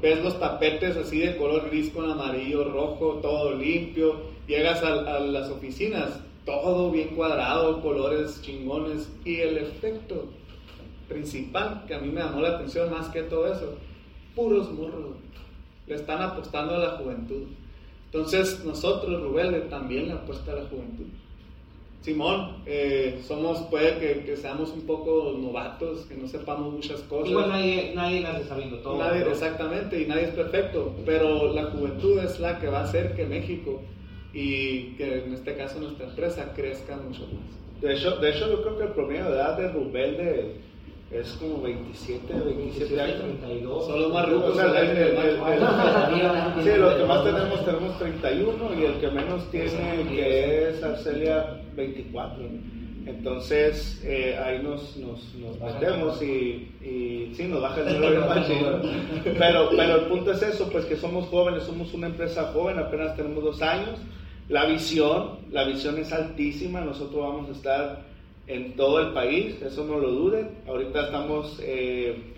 [0.00, 5.50] Ves los tapetes así de color gris con amarillo, rojo, todo limpio, llegas a, las
[5.50, 10.24] oficinas, todo bien cuadrado, colores chingones, y el efecto
[11.08, 13.74] principal que a mí me llamó la atención más que todo eso,
[14.34, 15.16] puros morros,
[15.86, 17.48] le están apostando a la juventud.
[18.06, 21.06] Entonces nosotros, Rubén, también le apuesta a la juventud.
[22.02, 27.28] Simón, eh, somos, puede que, que, seamos un poco novatos, que no sepamos muchas cosas.
[27.28, 28.98] Igual nadie, nadie nace sabiendo todo.
[28.98, 33.14] Nadie, exactamente, y nadie es perfecto, pero la juventud es la que va a hacer
[33.14, 33.82] que México
[34.32, 37.82] y que en este caso nuestra empresa crezca mucho más.
[37.82, 40.54] De hecho, de hecho yo creo que el promedio de edad de Rubén de,
[41.10, 43.16] es como 27, 27 años.
[43.40, 43.86] 32.
[43.86, 44.44] Son los más ricos.
[44.44, 45.16] O sea, el- el- el-
[46.58, 50.82] el- sí, los que más tenemos tenemos 31 y el que menos tiene, que es
[50.82, 52.44] Arcelia, 24.
[53.06, 58.82] Entonces, eh, ahí nos, nos, nos metemos y, y sí, nos baja el número.
[59.24, 63.16] Pero, pero el punto es eso, pues que somos jóvenes, somos una empresa joven, apenas
[63.16, 63.98] tenemos dos años.
[64.48, 68.02] La visión, la visión es altísima, nosotros vamos a estar
[68.46, 70.48] en todo el país, eso no lo duden.
[70.66, 72.34] Ahorita estamos eh,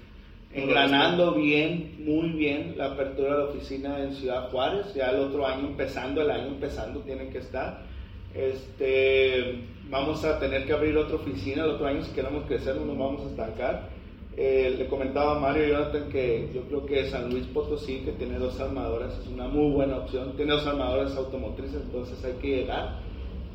[0.52, 5.46] engranando bien, muy bien la apertura de la oficina en Ciudad Juárez, ya el otro
[5.46, 7.82] año empezando, el año empezando tiene que estar.
[8.34, 12.84] Este, vamos a tener que abrir otra oficina el otro año si queremos crecer, no
[12.84, 13.90] nos vamos a estancar.
[14.34, 18.38] Eh, le comentaba a Mario Jonathan que yo creo que San Luis Potosí, que tiene
[18.38, 20.34] dos armadoras, es una muy buena opción.
[20.36, 23.00] Tiene dos armadoras automotrices, entonces hay que llegar.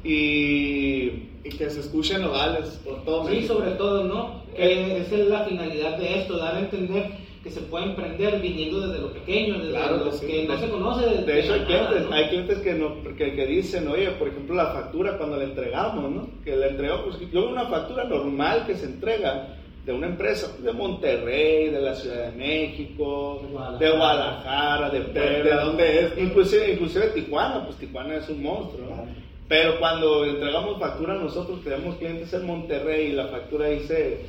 [0.04, 3.54] Y, Y que se escuchen Nogales por todo Sí, México.
[3.56, 4.44] sobre todo, ¿no?
[4.56, 7.12] Que esa es la finalidad de esto, dar a entender
[7.44, 10.26] que se puede emprender viniendo desde lo pequeño, desde Claro lo que sí.
[10.28, 11.06] que no se conoce.
[11.06, 12.16] desde De hecho, hay nada, clientes, ¿no?
[12.16, 16.12] hay clientes que, no, que, que dicen, oye, por ejemplo, la factura cuando la entregamos,
[16.12, 16.28] ¿no?
[16.44, 20.52] Que la entregamos, pues, yo veo una factura normal que se entrega de una empresa
[20.62, 23.78] de Monterrey, de la Ciudad de México, Guadalajara.
[23.92, 25.44] de Guadalajara, de Puebla.
[25.56, 26.18] de dónde es?
[26.18, 29.27] Inclusive, inclusive Tijuana, pues Tijuana es un monstruo, ¿no?
[29.48, 34.26] Pero cuando entregamos factura nosotros tenemos clientes en Monterrey y la factura dice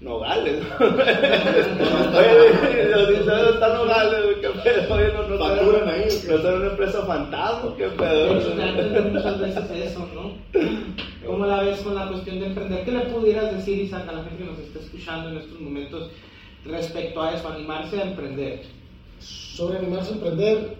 [0.00, 0.64] Nogales.
[0.80, 4.20] Oye, nos dice, ¿dónde está Nogales?
[4.40, 4.94] ¿Qué pedo?
[4.94, 6.08] Oye, no, no Facturan ahí.
[6.28, 7.76] ¿No será una empresa fantasma?
[7.76, 8.34] ¿Qué pedo?
[9.12, 10.32] muchas veces eso, ¿no?
[11.24, 12.84] ¿Cómo la ves con la cuestión de emprender?
[12.84, 16.10] ¿Qué le pudieras decir, Isaac, a la gente que nos está escuchando en estos momentos
[16.64, 18.62] respecto a eso, animarse a emprender?
[19.20, 20.76] Sobre animarse a emprender,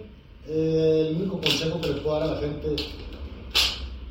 [0.47, 2.75] eh, el único consejo que le puedo dar a la gente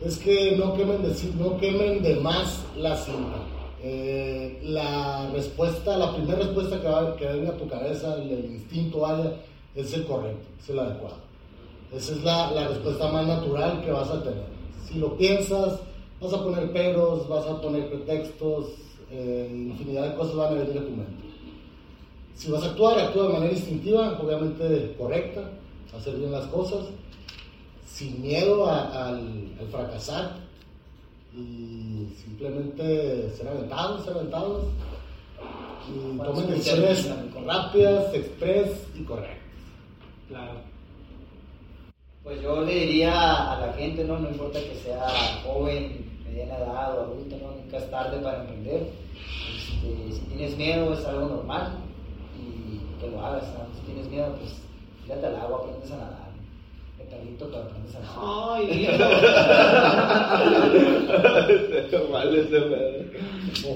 [0.04, 3.38] es que no quemen de, no quemen de más la cinta.
[3.84, 8.44] Eh, la respuesta, la primera respuesta que, va- que venga a tu cabeza, el, el
[8.52, 9.32] instinto vaya,
[9.74, 11.16] es el correcto, es el adecuado.
[11.92, 14.44] Esa es la, la respuesta más natural que vas a tener.
[14.88, 15.80] Si lo piensas,
[16.20, 18.66] vas a poner peros, vas a poner pretextos,
[19.10, 21.22] eh, infinidad de cosas van a venir a tu mente.
[22.36, 25.50] Si vas a actuar, actúa de manera instintiva, obviamente correcta,
[25.96, 26.86] hacer bien las cosas,
[28.02, 30.32] sin miedo a- al, al fracasar
[31.34, 34.64] y simplemente ser aventados, ser aventados
[35.88, 37.08] y tomen decisiones
[37.46, 39.38] rápidas, express y correctas.
[40.28, 40.52] Claro.
[42.24, 44.18] Pues yo le diría a la gente, ¿no?
[44.18, 45.08] No importa que sea
[45.44, 47.52] joven, mediana edad o adulto, ¿no?
[47.62, 48.88] Nunca es tarde para emprender.
[49.56, 51.72] Este, si tienes miedo es algo normal
[52.38, 53.66] y que lo hagas, ¿no?
[53.74, 54.54] Si tienes miedo, pues
[55.04, 56.21] tírate al agua, aprendes a nadar.
[57.12, 58.00] Perrito, pero aprendes a.
[58.54, 59.06] Ay, lindo.
[62.10, 63.02] Vale, ese pedo.
[63.68, 63.70] O.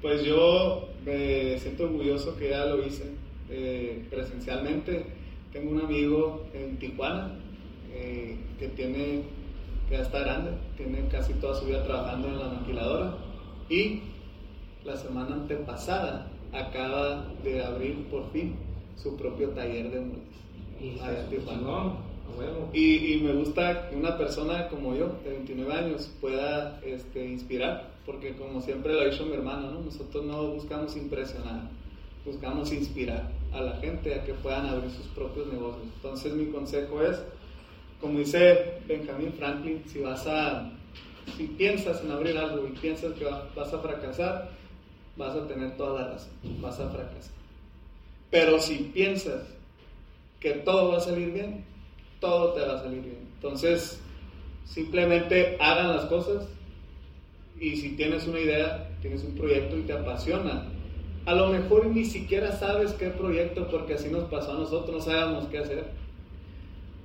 [0.00, 3.04] Pues yo me siento orgulloso que ya lo hice
[3.50, 5.04] eh, presencialmente.
[5.52, 7.32] Tengo un amigo en Tijuana
[7.92, 9.24] eh, que tiene,
[9.90, 13.14] que ya está grande, tiene casi toda su vida trabajando en la maquiladora
[13.68, 14.00] y
[14.84, 20.28] la semana antepasada acaba de abrir por fin su propio taller de muebles.
[22.72, 28.34] Y me gusta que una persona como yo, de 29 años, pueda este, inspirar, porque
[28.36, 29.80] como siempre lo ha dicho mi hermano, ¿no?
[29.80, 31.68] nosotros no buscamos impresionar,
[32.24, 35.82] buscamos inspirar a la gente a que puedan abrir sus propios negocios.
[35.96, 37.20] Entonces mi consejo es,
[38.00, 40.70] como dice Benjamin Franklin, si vas a,
[41.36, 44.50] si piensas en abrir algo y piensas que va- vas a fracasar,
[45.16, 46.30] vas a tener toda la razón,
[46.62, 47.39] vas a fracasar.
[48.30, 49.42] Pero si piensas
[50.38, 51.64] que todo va a salir bien,
[52.20, 53.18] todo te va a salir bien.
[53.34, 54.00] Entonces,
[54.64, 56.46] simplemente hagan las cosas
[57.58, 60.68] y si tienes una idea, tienes un proyecto y te apasiona,
[61.26, 65.00] a lo mejor ni siquiera sabes qué proyecto, porque así nos pasó a nosotros, no
[65.12, 65.84] sabíamos qué hacer.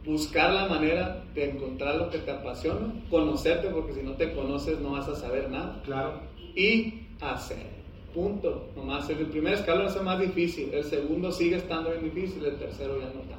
[0.06, 4.80] Buscar la manera de encontrar lo que te apasiona, conocerte, porque si no te conoces
[4.80, 6.22] no vas a saber nada, Claro.
[6.56, 7.75] y hacer.
[8.16, 8.70] Punto.
[8.78, 10.74] Nomás el primer escalón es el más difícil.
[10.74, 12.46] El segundo sigue estando bien difícil.
[12.46, 13.36] El tercero ya no tanto.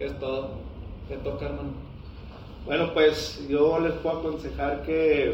[0.00, 0.50] Es todo.
[1.08, 1.72] Te toca, hermano.
[2.66, 5.32] Bueno, pues yo les puedo aconsejar que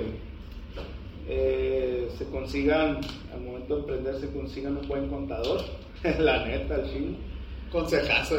[1.26, 3.00] eh, se consigan,
[3.32, 5.62] al momento de emprender, se consigan un buen contador.
[6.18, 7.29] La neta, el chile.
[7.70, 8.34] Consejazo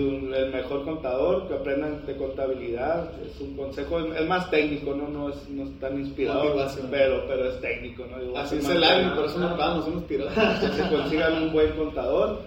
[0.00, 3.08] un- el mejor contador, que aprendan de contabilidad.
[3.24, 6.56] Es un consejo, es es más técnico, no, no, es, no es tan inspirador,
[6.90, 8.04] pero, pero es técnico.
[8.10, 8.18] ¿no?
[8.20, 9.86] Digo, Así es el año, por eso nos vamos,
[10.60, 12.40] que se consigan un buen contador,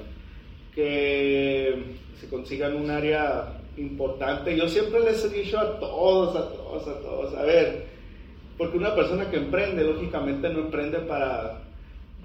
[0.76, 1.84] que
[2.20, 4.58] se consigan un área importante.
[4.58, 7.86] Yo siempre les he dicho a todos, a todos, a todos, a ver,
[8.58, 11.62] porque una persona que emprende, lógicamente no emprende para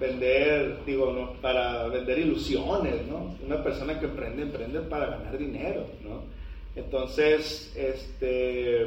[0.03, 3.37] vender, digo, no, para vender ilusiones, ¿no?
[3.47, 6.23] Una persona que emprende, emprende para ganar dinero, ¿no?
[6.75, 8.87] Entonces, este,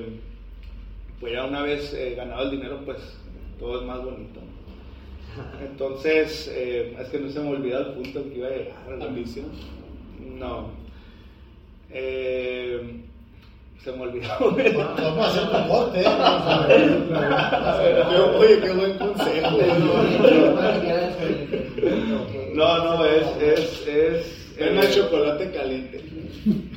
[1.19, 2.97] pues ya una vez eh, ganado el dinero, pues
[3.59, 4.41] todo es más bonito.
[4.41, 5.65] ¿no?
[5.65, 8.89] Entonces, eh, es que no se me olvidó el punto que iba a llegar.
[8.89, 9.05] ¿no?
[9.05, 9.45] Ambición.
[10.37, 10.71] No.
[11.91, 13.01] Eh,
[13.83, 14.29] se me olvidó.
[14.39, 16.05] Vamos a hacer un corte, ¿eh?
[18.37, 19.57] Oye, qué buen consejo.
[22.53, 24.45] No, no, es, es, es.
[24.59, 26.03] Al chocolate caliente.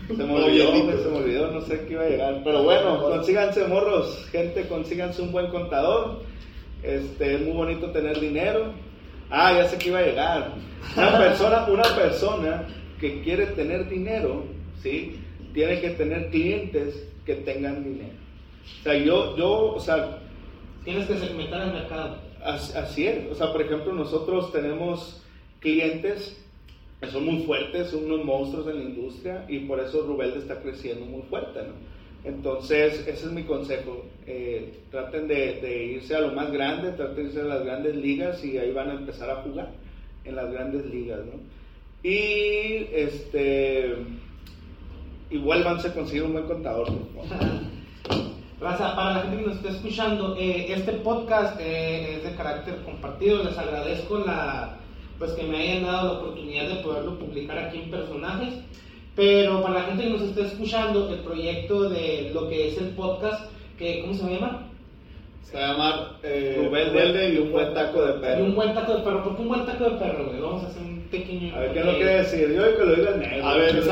[0.08, 2.40] Se me olvidó, se me olvidó, no sé qué iba a llegar.
[2.42, 6.22] Pero bueno, consíganse morros, gente, consíganse un buen contador.
[6.82, 8.72] Este, es muy bonito tener dinero.
[9.30, 10.52] Ah, ya sé que iba a llegar.
[10.96, 12.66] Una persona, una persona
[12.98, 14.44] que quiere tener dinero,
[14.82, 15.20] ¿sí?
[15.58, 18.14] Tiene que tener clientes que tengan dinero.
[18.80, 20.20] O sea, yo, yo, o sea,
[20.84, 22.16] Tienes que segmentar el mercado.
[22.44, 23.26] As- Así es.
[23.28, 25.20] O sea, por ejemplo, nosotros tenemos
[25.58, 26.40] clientes
[27.00, 30.62] que son muy fuertes, son unos monstruos en la industria y por eso Rubelde está
[30.62, 31.72] creciendo muy fuerte, ¿no?
[32.22, 34.06] Entonces, ese es mi consejo.
[34.28, 37.96] Eh, traten de, de irse a lo más grande, traten de irse a las grandes
[37.96, 39.70] ligas y ahí van a empezar a jugar
[40.24, 41.40] en las grandes ligas, ¿no?
[42.08, 43.96] Y este.
[45.30, 46.86] Y vuélvanse a conseguir un buen contador.
[47.14, 47.46] por favor.
[48.60, 52.76] Raza, para la gente que nos está escuchando, eh, este podcast eh, es de carácter
[52.84, 53.44] compartido.
[53.44, 54.78] Les agradezco la,
[55.18, 58.54] pues que me hayan dado la oportunidad de poderlo publicar aquí en personajes.
[59.14, 62.88] Pero para la gente que nos está escuchando, el proyecto de lo que es el
[62.90, 64.66] podcast, que, ¿cómo se llama?
[65.42, 68.44] Se va a llamar eh, Rubelde y un buen taco de Y perro.
[68.44, 69.24] un buen taco de perro.
[69.24, 70.40] ¿Por qué un buen taco de perro, güey?
[70.40, 71.54] Vamos a hacer un pequeño.
[71.54, 72.52] A ver, ¿qué es lo quiere decir?
[72.54, 73.46] Yo que lo diga el negro.
[73.46, 73.82] A ver, ¿Qué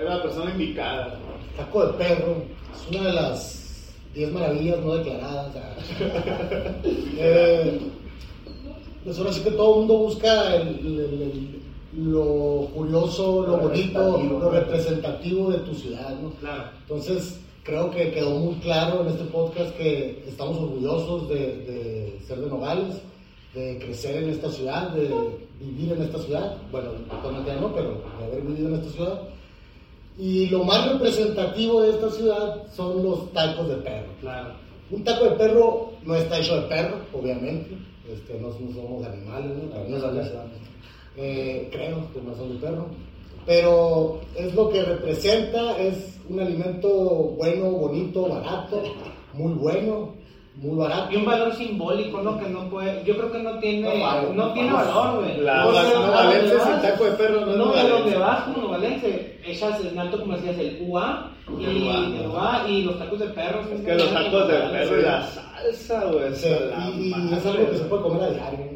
[0.00, 1.18] Es la persona indicada.
[1.56, 2.36] Taco de perro
[2.74, 5.48] es una de las 10 maravillas no declaradas.
[7.22, 7.78] Eh,
[9.04, 11.60] pues ahora sí que todo el mundo busca el- el- el-
[12.12, 16.30] lo curioso, lo bonito, lo representativo de tu ciudad, ¿no?
[16.40, 16.64] Claro.
[16.82, 22.38] Entonces, creo que quedó muy claro en este podcast que estamos orgullosos de, de ser
[22.40, 22.96] de Nogales,
[23.54, 25.10] de crecer en esta ciudad, de
[25.60, 26.56] vivir en esta ciudad.
[26.70, 29.20] Bueno, actualmente ya no, pero de haber vivido en esta ciudad.
[30.18, 34.08] Y lo más representativo de esta ciudad son los tacos de perro.
[34.20, 34.54] Claro.
[34.90, 37.76] Un taco de perro no está hecho de perro, obviamente.
[38.10, 39.68] Este, no, no somos animales, ¿no?
[39.70, 40.26] También somos-
[41.16, 42.86] eh, creo que no son de perro.
[43.46, 46.88] Pero es lo que representa, es un alimento
[47.38, 48.82] bueno, bonito, barato,
[49.32, 50.14] muy bueno,
[50.56, 51.12] muy barato.
[51.12, 52.38] Y un valor simbólico, ¿no?
[52.38, 53.02] Que no puede.
[53.04, 53.80] Yo creo que no tiene.
[53.98, 54.88] No vale, no no tiene vale.
[54.88, 55.36] valor, güey.
[55.38, 56.82] La- No la- sé, no a vale, dónde ese vas.
[56.82, 57.90] taco de perro no es No, a novalense.
[57.92, 61.94] donde vas como novalense, echas en alto, como decías, el UA y El UA.
[62.20, 63.60] el UA y los tacos de perro.
[63.74, 66.34] Es que los tacos de perro y la salsa, güey.
[66.34, 68.69] Sí, y, y es algo que se puede comer a diario.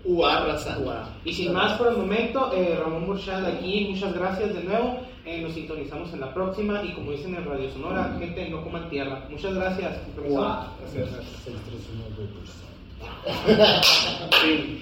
[0.04, 0.78] UA raza.
[1.24, 5.00] Y sin más por el momento, eh, Ramón Burchard aquí, muchas gracias de nuevo.
[5.26, 8.88] Eh, nos sintonizamos en la próxima y como dicen en Radio Sonora, gente, no coman
[8.88, 9.26] tierra.
[9.30, 9.98] Muchas gracias.